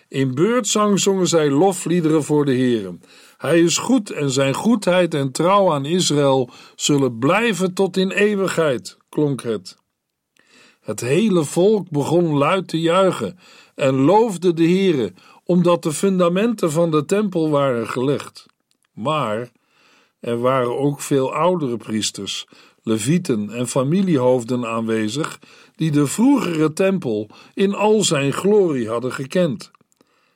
In 0.08 0.34
beurtzang 0.34 1.00
zongen 1.00 1.26
zij 1.26 1.50
lofliederen 1.50 2.24
voor 2.24 2.44
de 2.44 2.52
Heeren. 2.52 3.02
Hij 3.36 3.60
is 3.60 3.78
goed 3.78 4.10
en 4.10 4.30
zijn 4.30 4.54
goedheid 4.54 5.14
en 5.14 5.32
trouw 5.32 5.72
aan 5.72 5.84
Israël 5.84 6.50
zullen 6.76 7.18
blijven 7.18 7.74
tot 7.74 7.96
in 7.96 8.10
eeuwigheid, 8.10 8.96
klonk 9.08 9.42
het. 9.42 9.76
Het 10.80 11.00
hele 11.00 11.44
volk 11.44 11.90
begon 11.90 12.36
luid 12.36 12.68
te 12.68 12.80
juichen 12.80 13.38
en 13.74 13.94
loofde 13.94 14.52
de 14.52 14.64
Heere, 14.64 15.12
omdat 15.44 15.82
de 15.82 15.92
fundamenten 15.92 16.70
van 16.70 16.90
de 16.90 17.04
tempel 17.04 17.50
waren 17.50 17.88
gelegd. 17.88 18.46
Maar 18.92 19.50
er 20.20 20.40
waren 20.40 20.78
ook 20.78 21.00
veel 21.00 21.34
oudere 21.34 21.76
priesters, 21.76 22.46
levieten 22.82 23.50
en 23.50 23.68
familiehoofden 23.68 24.66
aanwezig 24.66 25.38
die 25.80 25.90
de 25.90 26.06
vroegere 26.06 26.72
tempel 26.72 27.28
in 27.54 27.74
al 27.74 28.04
zijn 28.04 28.32
glorie 28.32 28.88
hadden 28.88 29.12
gekend. 29.12 29.70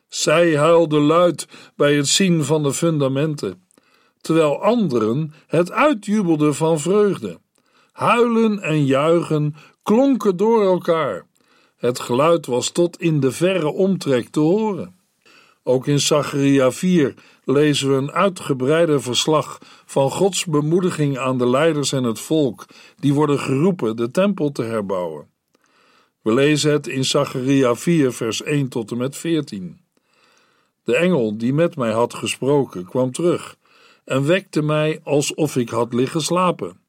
Zij 0.09 0.57
huilden 0.57 1.00
luid 1.00 1.46
bij 1.76 1.94
het 1.96 2.09
zien 2.09 2.44
van 2.44 2.62
de 2.62 2.72
fundamenten, 2.72 3.62
terwijl 4.20 4.62
anderen 4.62 5.33
het 5.46 5.70
uitjubelden 5.70 6.54
van 6.54 6.80
vreugde. 6.80 7.38
Huilen 7.92 8.61
en 8.61 8.85
juichen 8.85 9.54
klonken 9.83 10.37
door 10.37 10.62
elkaar. 10.62 11.26
Het 11.76 12.00
geluid 12.00 12.46
was 12.46 12.70
tot 12.70 13.00
in 13.00 13.20
de 13.20 13.33
verre 13.33 13.72
omtrek 13.72 14.28
te 14.28 14.40
horen. 14.40 14.96
Ook 15.62 15.87
in 15.87 16.00
Zacharia 16.00 16.72
4 16.72 17.14
lezen 17.44 17.90
we 17.90 17.96
een 17.96 18.12
uitgebreider 18.12 19.02
verslag 19.02 19.59
van 19.85 20.11
Gods 20.11 20.44
bemoediging 20.44 21.18
aan 21.18 21.38
de 21.38 21.48
leiders 21.48 21.92
en 21.92 22.04
het 22.04 22.20
volk, 22.20 22.66
die 22.96 23.14
worden 23.14 23.38
geroepen 23.38 23.96
de 23.96 24.11
tempel 24.11 24.52
te 24.52 24.62
herbouwen. 24.62 25.33
We 26.24 26.34
lezen 26.34 26.72
het 26.72 26.87
in 26.87 27.04
Zacharia 27.04 27.74
4, 27.74 28.12
vers 28.12 28.42
1 28.42 28.68
tot 28.68 28.90
en 28.90 28.96
met 28.96 29.16
14. 29.16 29.80
De 30.84 30.96
engel 30.96 31.38
die 31.38 31.52
met 31.52 31.76
mij 31.76 31.92
had 31.92 32.14
gesproken 32.14 32.84
kwam 32.84 33.12
terug 33.12 33.56
en 34.04 34.26
wekte 34.26 34.62
mij 34.62 35.00
alsof 35.02 35.56
ik 35.56 35.68
had 35.68 35.92
liggen 35.92 36.20
slapen. 36.20 36.80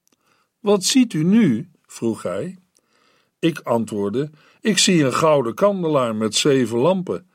Wat 0.60 0.84
ziet 0.84 1.14
u 1.14 1.24
nu? 1.24 1.70
vroeg 1.86 2.24
hij. 2.24 2.58
Ik 3.40 3.60
antwoordde: 3.60 4.30
Ik 4.62 4.78
zie 4.78 5.04
een 5.04 5.14
gouden 5.14 5.54
kandelaar 5.54 6.16
met 6.16 6.36
zeven 6.36 6.78
lampen. 6.78 7.30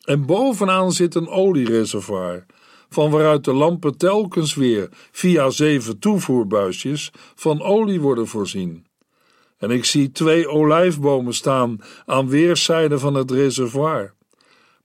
En 0.00 0.26
bovenaan 0.26 0.92
zit 0.92 1.14
een 1.14 1.28
oliereservoir, 1.28 2.46
van 2.88 3.10
waaruit 3.10 3.44
de 3.44 3.52
lampen 3.52 3.96
telkens 3.96 4.54
weer 4.54 4.88
via 5.12 5.50
zeven 5.50 5.98
toevoerbuisjes 5.98 7.12
van 7.34 7.62
olie 7.62 8.00
worden 8.00 8.26
voorzien. 8.26 8.86
En 9.58 9.70
ik 9.70 9.84
zie 9.84 10.12
twee 10.12 10.48
olijfbomen 10.48 11.34
staan 11.34 11.78
aan 12.04 12.28
weerszijden 12.28 13.00
van 13.00 13.14
het 13.14 13.30
reservoir. 13.30 14.14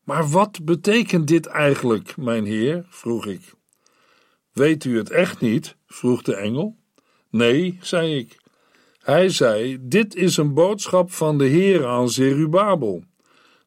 Maar 0.03 0.29
wat 0.29 0.59
betekent 0.63 1.27
dit 1.27 1.45
eigenlijk, 1.45 2.17
mijn 2.17 2.45
heer? 2.45 2.85
vroeg 2.89 3.25
ik. 3.25 3.53
Weet 4.51 4.83
u 4.83 4.97
het 4.97 5.09
echt 5.09 5.39
niet? 5.39 5.75
vroeg 5.87 6.21
de 6.21 6.35
engel. 6.35 6.77
Nee, 7.29 7.77
zei 7.81 8.17
ik. 8.17 8.39
Hij 9.01 9.29
zei: 9.29 9.77
Dit 9.81 10.15
is 10.15 10.37
een 10.37 10.53
boodschap 10.53 11.11
van 11.11 11.37
de 11.37 11.45
Heer 11.45 11.85
aan 11.85 12.09
Zerubabel. 12.09 13.03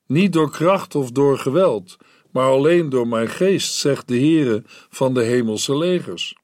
Niet 0.06 0.32
door 0.32 0.50
kracht 0.50 0.94
of 0.94 1.10
door 1.10 1.38
geweld, 1.38 1.96
maar 2.30 2.48
alleen 2.48 2.88
door 2.88 3.08
mijn 3.08 3.28
geest, 3.28 3.74
zegt 3.74 4.08
de 4.08 4.18
Heere 4.18 4.62
van 4.90 5.14
de 5.14 5.22
hemelse 5.22 5.76
legers. 5.76 6.36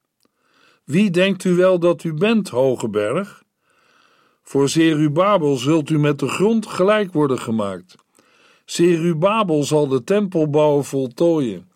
Wie 0.85 1.11
denkt 1.11 1.45
u 1.45 1.55
wel 1.55 1.79
dat 1.79 2.05
u 2.05 2.15
bent, 2.15 2.49
hoge 2.49 2.89
berg? 2.89 3.43
Voor 4.43 4.69
Zerubabel 4.69 5.57
zult 5.57 5.91
u 5.91 5.99
met 5.99 6.19
de 6.19 6.29
grond 6.29 6.67
gelijk 6.67 7.13
worden 7.13 7.39
gemaakt. 7.39 7.95
Zerubabel 8.65 9.65
zal 9.65 9.89
de 9.89 10.05
tempelbouw 10.05 10.83
voltooien. 10.83 11.71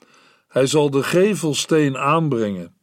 Hij 0.49 0.67
zal 0.67 0.91
de 0.91 1.03
gevelsteen 1.03 1.97
aanbrengen. 1.97 2.75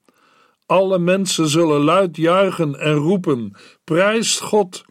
Alle 0.65 0.99
mensen 0.99 1.47
zullen 1.47 1.81
luid 1.81 2.17
juichen 2.17 2.79
en 2.79 2.93
roepen: 2.93 3.55
Prijst 3.83 4.39
God! 4.39 4.83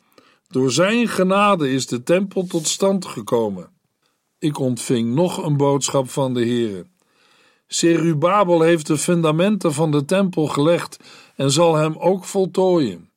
Door 0.49 0.71
zijn 0.71 1.09
genade 1.09 1.71
is 1.71 1.87
de 1.87 2.03
tempel 2.03 2.47
tot 2.47 2.67
stand 2.67 3.07
gekomen. 3.07 3.71
Ik 4.39 4.59
ontving 4.59 5.15
nog 5.15 5.45
een 5.45 5.57
boodschap 5.57 6.11
van 6.11 6.35
de 6.35 6.41
Heere. 6.41 6.87
Serubabel 7.67 8.61
heeft 8.61 8.87
de 8.87 8.99
fundamenten 8.99 9.73
van 9.73 9.91
de 9.91 10.05
tempel 10.05 10.47
gelegd 10.47 10.97
en 11.37 11.51
zal 11.51 11.75
hem 11.75 11.97
ook 11.97 12.25
voltooien. 12.25 13.10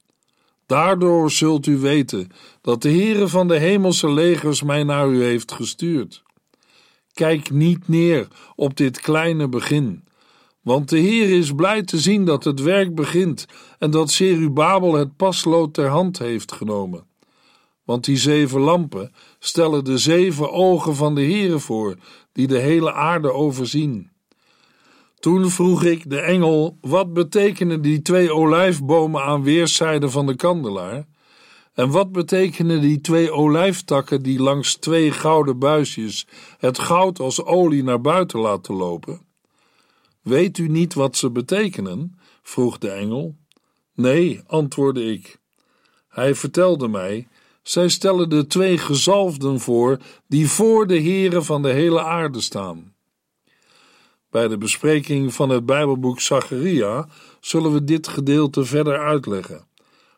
Daardoor 0.66 1.32
zult 1.32 1.66
u 1.66 1.78
weten 1.78 2.28
dat 2.62 2.82
de 2.82 2.90
Heere 2.90 3.28
van 3.28 3.48
de 3.48 3.58
hemelse 3.58 4.12
legers 4.12 4.64
mij 4.64 4.84
naar 4.84 5.10
u 5.10 5.24
heeft 5.24 5.52
gestuurd. 5.52 6.24
Kijk 7.14 7.52
niet 7.52 7.88
neer 7.88 8.28
op 8.56 8.78
dit 8.78 9.00
kleine 9.00 9.48
begin, 9.48 10.04
want 10.62 10.90
de 10.90 10.98
Heer 10.98 11.38
is 11.38 11.52
blij 11.52 11.84
te 11.84 12.00
zien 12.00 12.26
dat 12.26 12.44
het 12.44 12.62
werk 12.62 12.96
begint 12.96 13.46
en 13.80 13.92
dat 13.92 14.12
Serubabel 14.12 14.94
het 14.94 15.16
paslood 15.16 15.74
ter 15.74 15.88
hand 15.88 16.20
heeft 16.20 16.52
genomen. 16.52 17.06
Want 17.84 18.06
die 18.06 18.18
zeven 18.18 18.60
lampen 18.60 19.14
stellen 19.40 19.84
de 19.84 19.98
zeven 19.98 20.52
ogen 20.52 20.96
van 20.96 21.16
de 21.16 21.22
Heere 21.22 21.60
voor, 21.60 21.96
die 22.32 22.48
de 22.48 22.60
hele 22.60 22.94
aarde 22.94 23.32
overzien. 23.32 24.12
Toen 25.24 25.50
vroeg 25.50 25.84
ik 25.84 26.10
de 26.10 26.20
engel: 26.20 26.78
wat 26.82 27.14
betekenen 27.14 27.82
die 27.82 28.02
twee 28.02 28.34
olijfbomen 28.34 29.24
aan 29.24 29.44
weerszijden 29.44 30.12
van 30.12 30.26
de 30.26 30.36
kandelaar? 30.36 31.06
En 31.74 31.90
wat 31.90 32.12
betekenen 32.12 32.82
die 32.82 33.02
twee 33.02 33.32
olijftakken 33.32 34.24
die 34.24 34.40
langs 34.40 34.76
twee 34.76 35.12
gouden 35.12 35.60
buisjes 35.60 36.28
het 36.58 36.80
goud 36.80 37.20
als 37.20 37.44
olie 37.44 37.84
naar 37.84 38.02
buiten 38.02 38.40
laten 38.40 38.76
lopen? 38.76 39.22
Weet 40.22 40.58
u 40.58 40.68
niet 40.68 40.94
wat 40.94 41.18
ze 41.18 41.30
betekenen? 41.30 42.20
vroeg 42.42 42.78
de 42.78 42.90
engel. 42.90 43.36
Nee, 43.96 44.42
antwoordde 44.48 45.12
ik. 45.12 45.40
Hij 46.10 46.36
vertelde 46.36 46.88
mij: 46.88 47.28
zij 47.62 47.90
stellen 47.90 48.30
de 48.30 48.48
twee 48.48 48.78
gezalfden 48.78 49.60
voor 49.60 49.98
die 50.28 50.50
voor 50.50 50.88
de 50.88 50.98
heren 50.98 51.46
van 51.46 51.62
de 51.62 51.72
hele 51.72 52.02
aarde 52.02 52.42
staan. 52.42 52.93
Bij 54.34 54.48
de 54.48 54.58
bespreking 54.58 55.34
van 55.34 55.50
het 55.50 55.66
Bijbelboek 55.66 56.20
Zacharia 56.20 57.08
zullen 57.40 57.74
we 57.74 57.84
dit 57.84 58.08
gedeelte 58.08 58.66
verder 58.66 59.00
uitleggen. 59.00 59.68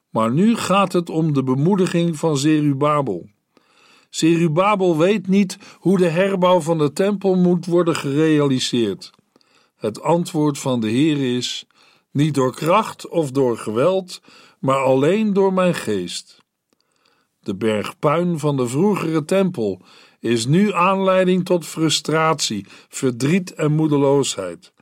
Maar 0.10 0.32
nu 0.32 0.56
gaat 0.56 0.94
het 0.94 1.10
om 1.10 1.34
de 1.34 1.44
bemoediging 1.44 2.18
van 2.18 2.38
Zerubabel. 2.38 3.30
Zerubabel 4.10 4.98
weet 4.98 5.28
niet 5.28 5.58
hoe 5.80 5.98
de 5.98 6.08
herbouw 6.08 6.60
van 6.60 6.78
de 6.78 6.94
tempel 6.94 7.36
moet 7.36 7.66
worden 7.66 7.96
gerealiseerd. 7.96 9.12
Het 9.76 10.02
antwoord 10.02 10.60
van 10.60 10.80
de 10.80 10.90
Heer 10.90 11.36
is: 11.36 11.68
niet 12.12 12.34
door 12.34 12.56
kracht 12.56 13.08
of 13.10 13.32
door 13.32 13.58
geweld, 13.58 14.22
maar 14.60 14.84
alleen 14.84 15.34
door 15.34 15.54
mijn 15.54 15.76
geest. 15.76 16.42
De 17.40 17.56
berg 17.56 18.00
puin 18.00 18.40
van 18.40 18.58
de 18.58 18.68
vroegere 18.68 19.26
tempel 19.26 19.82
is 20.26 20.46
nu 20.46 20.74
aanleiding 20.74 21.46
tot 21.46 21.66
frustratie, 21.66 22.66
verdriet 22.90 23.54
en 23.54 23.72
moedeloosheid. 23.72 24.74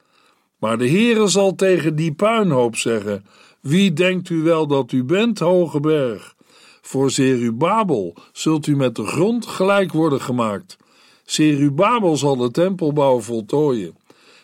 Maar 0.59 0.77
de 0.77 0.89
Heere 0.89 1.27
zal 1.27 1.55
tegen 1.55 1.95
die 1.95 2.13
puinhoop 2.13 2.75
zeggen: 2.75 3.25
Wie 3.59 3.93
denkt 3.93 4.29
u 4.29 4.41
wel 4.41 4.67
dat 4.67 4.91
u 4.91 5.03
bent, 5.03 5.39
hoge 5.39 5.79
berg? 5.79 6.35
Voor 6.81 7.11
Zerubabel 7.11 8.15
zult 8.31 8.67
u 8.67 8.75
met 8.75 8.95
de 8.95 9.05
grond 9.05 9.45
gelijk 9.45 9.91
worden 9.91 10.21
gemaakt. 10.21 10.77
Zerubabel 11.25 12.17
zal 12.17 12.35
de 12.35 12.51
tempelbouw 12.51 13.19
voltooien. 13.19 13.97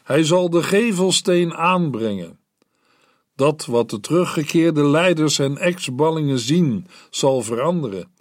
Hij 0.04 0.24
zal 0.24 0.50
de 0.50 0.64
gevelsteen 0.64 1.54
aanbrengen. 1.54 2.40
Dat 3.36 3.66
wat 3.66 3.90
de 3.90 4.00
teruggekeerde 4.00 4.86
leiders 4.86 5.40
en 5.40 5.58
ex-ballingen 5.58 6.40
zien, 6.40 6.88
zal 7.10 7.42
veranderen. 7.42 8.12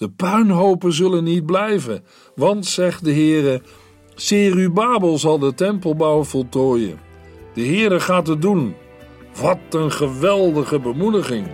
De 0.00 0.08
puinhopen 0.08 0.92
zullen 0.92 1.24
niet 1.24 1.46
blijven, 1.46 2.04
want, 2.34 2.66
zegt 2.66 3.04
de 3.04 3.12
Heere, 3.12 3.62
Serubabel 4.14 5.18
zal 5.18 5.38
de 5.38 5.54
tempelbouw 5.54 6.24
voltooien. 6.24 7.00
De 7.54 7.66
Heere 7.66 8.00
gaat 8.00 8.26
het 8.26 8.42
doen. 8.42 8.74
Wat 9.40 9.58
een 9.70 9.92
geweldige 9.92 10.78
bemoediging. 10.78 11.46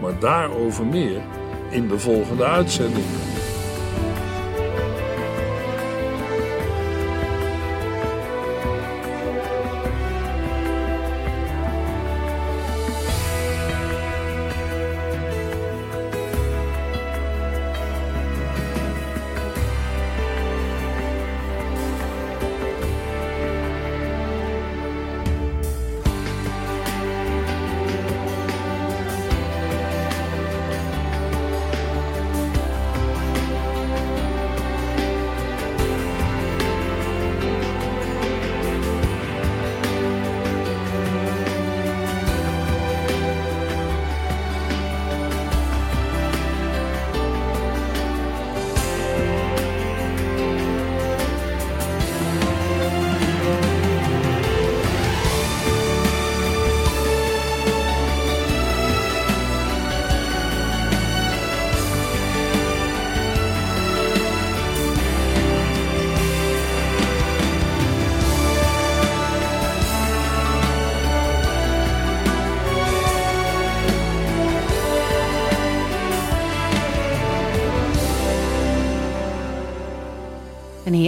Maar 0.00 0.20
daarover 0.20 0.86
meer 0.86 1.22
in 1.70 1.88
de 1.88 1.98
volgende 1.98 2.44
uitzending. 2.44 3.06